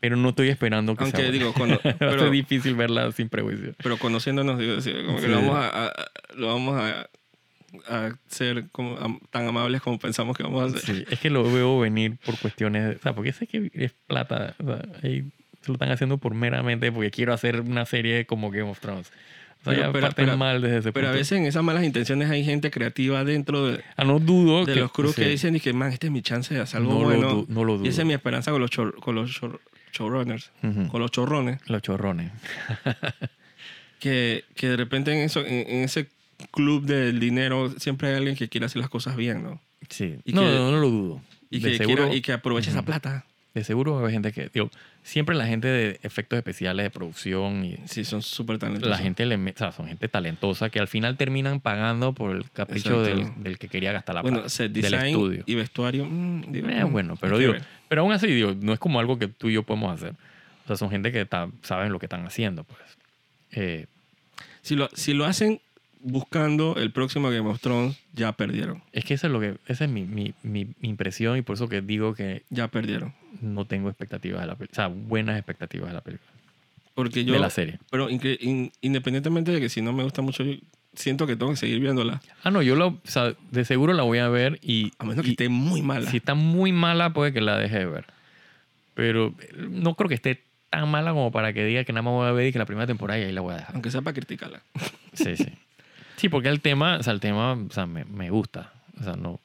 [0.00, 3.28] Pero no estoy esperando que Aunque sea digo, cuando- a pero- ser difícil verla sin
[3.28, 3.74] prejuicio.
[3.82, 5.28] pero conociéndonos, digo, sí, como que Sí.
[5.28, 5.92] lo vamos a, a-
[6.36, 7.08] lo vamos a,
[7.88, 10.96] a ser como am- tan amables como pensamos que vamos a hacer.
[10.96, 12.96] Sí, es que lo veo venir por cuestiones...
[12.96, 14.54] o sea, porque sé que es plata.
[14.58, 15.24] O sea, ahí
[15.60, 19.12] se lo están haciendo por meramente porque quiero hacer una serie como Game of Thrones.
[19.64, 21.18] O sea, Pero- pero- pero- mal desde ese Pero a punto.
[21.18, 24.80] veces en esas malas intenciones hay gente creativa dentro de, Ah, no dudo de que...
[24.80, 25.22] los crews sí.
[25.22, 27.20] que dicen y que, man, esta es mi chance de hacer algo no, bueno.
[27.22, 27.84] lo no lo dudo.
[27.84, 29.60] y esa es mi esperanza con los, chor- con los chor-
[29.92, 30.88] showrunners, Ujú.
[30.88, 32.30] con los chorrones, Los chorrones.
[33.98, 36.08] que, que de repente en, eso, en, en ese
[36.50, 39.60] club del dinero siempre hay alguien que quiere hacer las cosas bien, ¿no?
[39.88, 40.16] Sí.
[40.24, 41.20] Y no, que- no, no lo dudo.
[41.50, 42.86] Y de, que, seguro, quiera- y que aproveche esa Ujú.
[42.86, 43.24] plata.
[43.54, 44.50] de seguro hay gente que...
[44.52, 44.70] Digo,
[45.08, 47.76] siempre la gente de efectos especiales, de producción y...
[47.86, 48.90] Sí, son súper talentosos.
[48.90, 52.50] La gente le o sea, son gente talentosa que al final terminan pagando por el
[52.50, 54.48] capricho del, del que quería gastar la Bueno, plata.
[54.50, 55.42] set del design estudio.
[55.46, 56.04] y vestuario.
[56.04, 57.62] mm, digo, Eh, mm, bueno, pero digo, ver.
[57.88, 60.12] pero aún así, digo, no es como algo que tú y yo podemos hacer.
[60.64, 62.80] O sea, son gente que ta- saben lo que están haciendo, pues.
[63.52, 63.86] Eh,
[64.60, 65.60] Si lo, si lo hacen
[66.00, 68.82] buscando el próximo Game of Thrones, ya perdieron.
[68.92, 71.68] es que eso es lo que, esa es mi, mi, mi- impresión y por eso
[71.68, 73.14] que digo que Ya perdieron.
[73.40, 74.72] no tengo expectativas de la película.
[74.72, 76.30] O sea, buenas expectativas de la película.
[76.94, 77.32] Porque yo.
[77.32, 77.78] de la serie.
[77.90, 80.54] Pero in- independientemente de que si no me gusta mucho, yo
[80.94, 82.20] siento que tengo que seguir viéndola.
[82.42, 85.24] Ah, no, yo lo, o sea, de seguro la voy a ver y, A menos
[85.24, 86.10] que esté muy mala.
[86.10, 88.04] si está muy mala, puede que la deje de ver.
[88.94, 92.12] Pero eh, no creo que esté tan mala como para que diga que nada más
[92.14, 93.74] voy a ver y que la primera temporada y ahí la voy a dejar.
[93.74, 94.60] Aunque sea para criticarla.
[95.12, 95.46] Sí, sí.
[96.18, 98.72] Sí, porque el tema, o sea, el tema, o sea, me, me gusta.
[99.00, 99.40] O sea, no.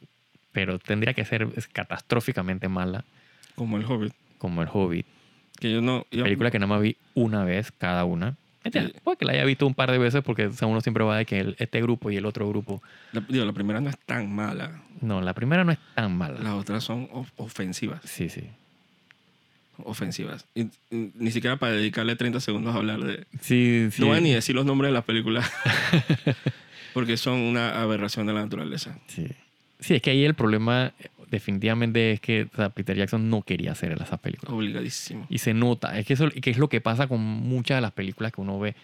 [0.52, 3.06] Pero tendría que ser catastróficamente mala,
[3.56, 4.14] Como el Hobbit.
[4.38, 5.06] como El Hobbit.
[5.60, 6.06] Que yo no.
[6.12, 8.36] yo- Película que nada más vi una vez cada una.
[8.72, 8.80] Sí.
[9.04, 11.18] Puede que la haya visto un par de veces porque o sea, uno siempre va
[11.18, 12.82] de que el- este grupo y el otro grupo.
[13.12, 14.82] la, digo, la primera no es tan mala.
[15.02, 16.40] No, la primera no es tan mala.
[16.40, 18.02] Las otras son of- ofensivas.
[18.06, 18.44] Sí, sí.
[19.78, 20.46] Ofensivas.
[20.56, 20.62] Y-
[20.92, 23.26] y ni siquiera para dedicarle 30 segundos a hablar de.
[23.42, 24.02] Sí, sí.
[24.02, 25.52] No voy a ni decir los nombres de las películas.
[26.94, 28.98] porque son una aberración de la naturaleza.
[29.08, 29.28] Sí.
[29.80, 33.42] Sí, es que ahí el problema eh, definitivamente es que o sea, Peter Jackson no
[33.42, 34.54] quería hacer esas películas.
[34.54, 35.28] Obligadísimo.
[35.30, 35.98] Y se nota.
[36.00, 38.60] Es que eso que es lo que pasa con muchas de las películas que uno
[38.60, 38.76] ve.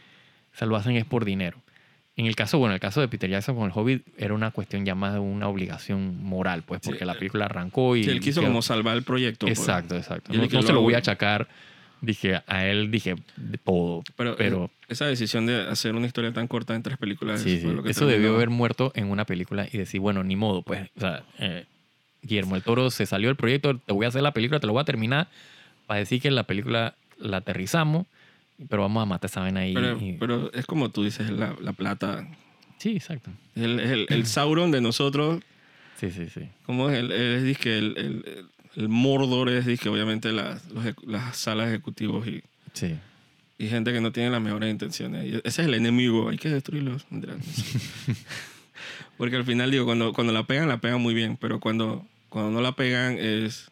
[0.53, 1.57] O sea, lo hacen es por dinero.
[2.18, 4.86] En el caso, bueno, el caso de Peter Jackson con el Hobbit era una cuestión
[4.86, 8.03] ya más de una obligación moral, pues, Sí, porque la eh, película arrancó y...
[8.03, 9.45] Sí, él quiso quedó- como salvar el proyecto.
[9.45, 9.57] pues.
[9.57, 10.34] Exacto, exacto.
[10.34, 11.47] Y él No, no se lo voy a achacar.
[12.02, 13.16] Dije, a él dije
[13.66, 14.04] todo.
[14.16, 17.41] Pero, Pero, esa decisión de hacer una historia tan corta en tres películas.
[17.41, 20.36] sí, sí, lo que eso debió haber muerto en una película y decir, bueno, ni
[20.38, 21.66] modo, pues, o sea, eh,
[22.22, 24.74] Guillermo el Toro se salió del proyecto, te voy a hacer la película, te lo
[24.74, 25.28] voy a terminar
[25.88, 28.08] para decir que la película la aterrizamos,
[28.70, 29.74] pero vamos a matar esa vaina ahí.
[29.74, 32.28] Pero, y- pero es como tú dices, la, la plata.
[32.78, 33.30] Sí, exacto.
[33.56, 35.41] El, el, el Sauron de nosotros,
[35.97, 36.47] Sí, sí, sí.
[36.66, 38.45] como es el, es disque el, el,
[38.76, 42.43] el- Mordor es disque obviamente las, los las salas ejecutivos y,
[42.74, 42.95] Sí.
[43.57, 45.26] y gente que no tiene las mejores intenciones.
[45.26, 47.05] Y ese es el enemigo, hay que destruirlos.
[49.17, 52.51] Porque al final, digo, cuando, cuando la pegan, la pegan muy bien, pero cuando, cuando
[52.51, 53.70] no la pegan es...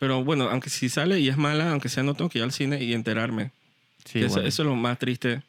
[0.00, 2.52] Pero bueno, aunque si sale y es mala, aunque sea no tengo que ir al
[2.52, 3.52] cine y enterarme.
[4.06, 5.42] Sí, eso, bueno, eso es lo más triste,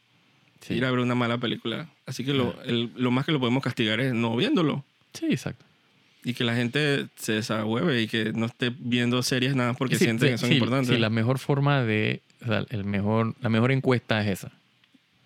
[0.60, 0.74] sí.
[0.76, 1.90] ir a ver una mala película.
[2.06, 4.84] Así que lo, el- lo más que lo podemos castigar es no viéndolo.
[5.14, 5.66] Sí, exacto.
[6.24, 10.06] Y que la gente se desahueve y que no esté viendo series nada porque Sí,
[10.06, 10.90] sienten sí, que son sí, importantes.
[10.90, 12.22] sí, la mejor forma de.
[12.44, 14.52] O sea, el mejor, la mejor encuesta es esa.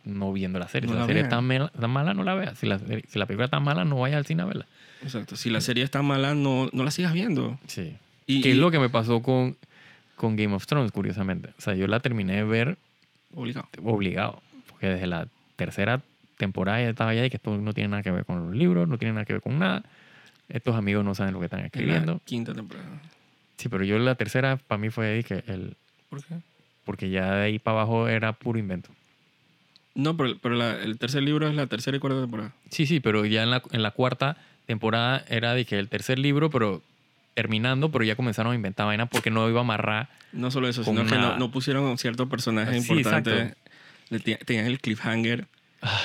[0.06, 0.88] No viendo la serie.
[0.88, 2.58] No si la, la serie está mala, está mala, no la veas.
[2.60, 4.66] Si la, si la película está mala, no vayas al cine a verla.
[5.04, 5.36] Exacto.
[5.36, 7.60] Si la serie está mala, no, no la sigas viendo.
[7.68, 7.96] Sí.
[8.28, 9.58] Y, que es lo que me pasó con,
[10.16, 11.50] con Game of Thrones, curiosamente.
[11.58, 12.78] O sea, yo la terminé de ver
[13.34, 13.68] Obligado.
[13.84, 14.42] obligado.
[14.70, 15.28] Porque desde la
[15.58, 16.02] tercera
[16.38, 18.88] temporada ya estaba ya y que esto no tiene nada que ver con los libros,
[18.88, 19.84] no tiene nada que ver con nada.
[20.50, 22.22] Estos amigos no saben lo que están En la escribiendo.
[22.26, 22.88] quinta temporada.
[23.58, 25.76] Sí, pero yo la tercera para mí fue que el,
[26.10, 26.36] ¿Por qué?
[26.84, 28.90] porque ya de ahí para abajo era puro invento.
[29.96, 32.52] No, pero, pero la- el tercer libro es la tercera y cuarta temporada.
[32.70, 36.20] Sí, sí, pero ya en la, en la cuarta temporada era de que el tercer
[36.20, 36.82] libro, pero
[37.34, 40.10] terminando, pero ya comenzaron a inventar vainas porque no iba a amarrar.
[40.34, 43.56] No solo eso, sino que no, no pusieron a cierto personaje Sí, importante.
[44.46, 45.48] Tenían el cliffhanger.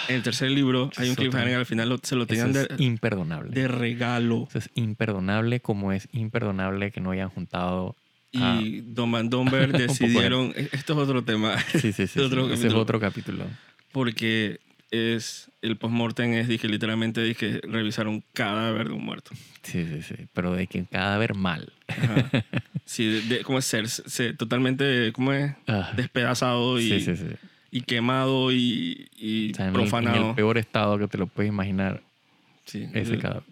[0.08, 2.50] En el tercer libro hay un Eso cliffhanger, al final lo- se lo Eso tenían
[2.50, 3.50] es de, imperdonable.
[3.52, 4.46] de regalo.
[4.48, 7.96] Eso es imperdonable como es imperdonable que no hayan juntado.
[8.32, 8.60] Y Ah.
[8.84, 10.52] Dom and Dumber poco de- decidieron.
[10.56, 11.58] Esto es otro tema.
[11.80, 12.20] Sí, sí, sí.
[12.20, 12.54] Otro sí.
[12.54, 13.44] Ese es otro capítulo.
[13.92, 14.60] Porque
[14.90, 15.46] es.
[15.62, 19.30] El postmortem es dije, literalmente dije, revisar un cadáver de un muerto.
[19.62, 20.14] Sí, sí, sí.
[20.32, 21.72] Pero de que cadáver mal.
[21.88, 22.30] Ajá.
[22.86, 23.88] Sí, de, de- ¿cómo es ser?
[23.88, 25.52] Se- totalmente, ¿cómo es?
[25.68, 27.24] Ah, Despedazado y, sí, sí, sí.
[27.70, 30.28] Y quemado y, y O sea, en, el, en profanado.
[30.30, 32.02] el peor estado que te lo puedes imaginar,
[32.64, 33.42] Sí, ese cadáver.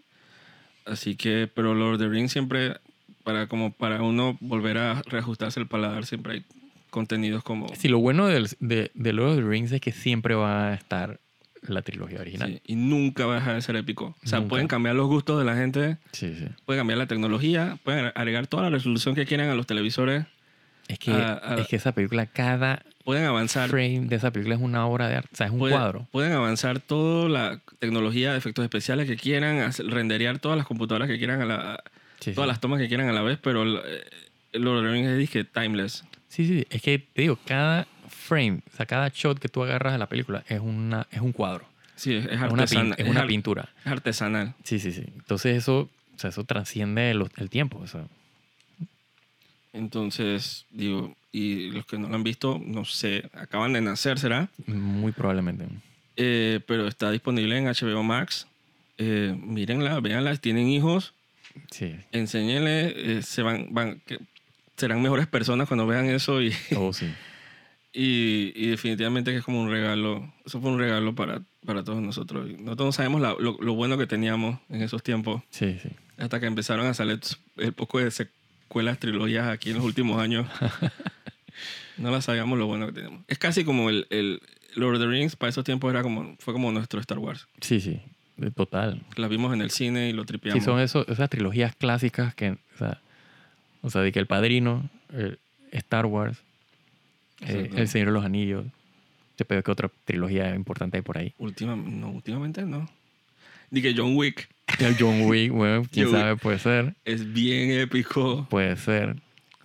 [0.86, 2.76] Así que, pero Lord of the Rings siempre,
[3.24, 6.44] para, como para uno volver a reajustarse el paladar, siempre hay
[6.90, 7.68] contenidos como...
[7.74, 10.74] Sí, lo bueno del, de, de Lord of the Rings es que siempre va a
[10.74, 11.20] estar
[11.62, 12.52] la trilogía original.
[12.52, 14.16] Sí, y nunca va a dejar de ser épico.
[14.22, 14.48] O sea, Nunca.
[14.50, 16.46] pueden cambiar los gustos de la gente, Sí, sí.
[16.64, 20.24] pueden cambiar la tecnología, pueden agregar toda la resolución que quieran a los televisores,
[20.86, 21.56] Es que, Ah, ah.
[21.58, 23.70] es que esa película, cada pueden avanzar...
[23.70, 25.30] frame de esa película es una obra de arte.
[25.32, 26.06] O sea, es un pueden, cuadro.
[26.12, 31.09] Pueden avanzar toda la tecnología de efectos especiales que quieran, hacer- renderear todas las computadoras
[31.09, 31.82] que quieran, a la,
[32.20, 32.48] Sí, todas sí.
[32.48, 33.80] las tomas que quieran a la vez, pero el,
[34.52, 36.04] el of the Rings es disque timeless.
[36.28, 39.94] Sí, sí, es que te digo, cada frame, o sea, cada shot que tú agarras
[39.94, 41.64] de la película es, una, es un cuadro.
[41.96, 42.64] Sí, es, es Es una,
[43.22, 43.70] es pintura.
[43.86, 44.52] es artesanal.
[44.64, 45.04] Sí, sí, sí.
[45.16, 47.78] Entonces eso, o sea, eso trasciende los- el tiempo.
[47.78, 48.04] O sea,
[49.72, 54.49] Entonces, digo, y los que no lo han visto, no sé, acaban de nacer, ¿será?
[54.66, 55.66] muy probablemente.
[56.16, 58.47] Eh, pero está disponible en HBO Max.
[58.99, 61.14] Eh, mírenla, véanla, tienen hijos,
[61.70, 61.95] Sí.
[62.12, 64.18] enséñenle, eh, se van, van, que
[64.76, 67.07] serán mejores personas cuando vean eso y, Oh, sí.
[67.93, 72.01] y, y definitivamente que es como un regalo, eso fue un regalo para, para todos
[72.03, 72.49] nosotros.
[72.59, 75.91] Nosotros no sabemos la- lo, lo bueno que teníamos en esos tiempos, Sí, sí.
[76.16, 77.20] hasta que empezaron a salir
[77.57, 80.47] el poco de secuelas, trilogías aquí en los últimos años.
[81.96, 83.22] no la sabíamos lo bueno que teníamos.
[83.28, 84.40] Es casi como el, el
[84.74, 87.46] Lord of the Rings, para esos tiempos era como, fue como nuestro Star Wars.
[87.61, 88.00] Sí, sí.
[88.54, 89.02] Total.
[89.16, 90.62] La vimos en el cine y lo tripeamos.
[90.62, 93.00] Sí, son eso, esas trilogías clásicas que, o sea,
[93.82, 95.36] o sea, de que El Padrino, eh,
[95.72, 96.38] Star Wars,
[97.46, 97.70] eh.
[97.74, 98.64] El Señor de los Anillos.
[99.36, 101.32] Te pedo que otra trilogía importante hay por ahí.
[101.38, 102.88] Última, no, últimamente no.
[103.70, 104.48] Dije John Wick
[104.78, 106.94] El John Wick, bueno, quién John sabe, puede ser.
[107.04, 108.46] es bien épico.
[108.50, 109.16] Puede ser.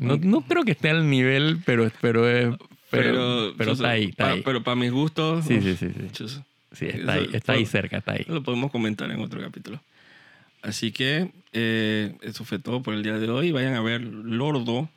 [0.04, 2.56] No, no creo que esté al nivel, pero, pero, es-
[2.90, 4.42] pero, pero, está ahí, está pa- ahí.
[4.46, 6.26] Pero para mis gustos, Sí, sí, sí, sí.
[6.74, 8.26] Sí, está ahí, está ahí cerca, está ahí.
[8.28, 9.80] lo podemos comentar en otro capítulo.
[10.62, 13.52] Así que eh, eso fue todo por el día de hoy.
[13.52, 14.90] Vayan a ver Lordo,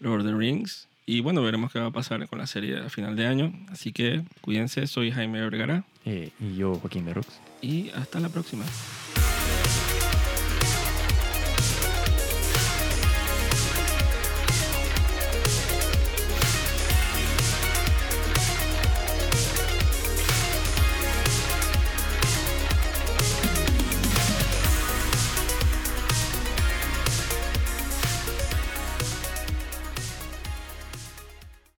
[0.00, 0.88] Lord of the Rings.
[1.06, 3.52] Y bueno, veremos qué va a pasar con la serie a final de año.
[3.70, 7.28] Así que cuídense, soy Jaime Vergara Eh, y yo, Joaquín de Rux.
[7.60, 8.64] y hasta la próxima.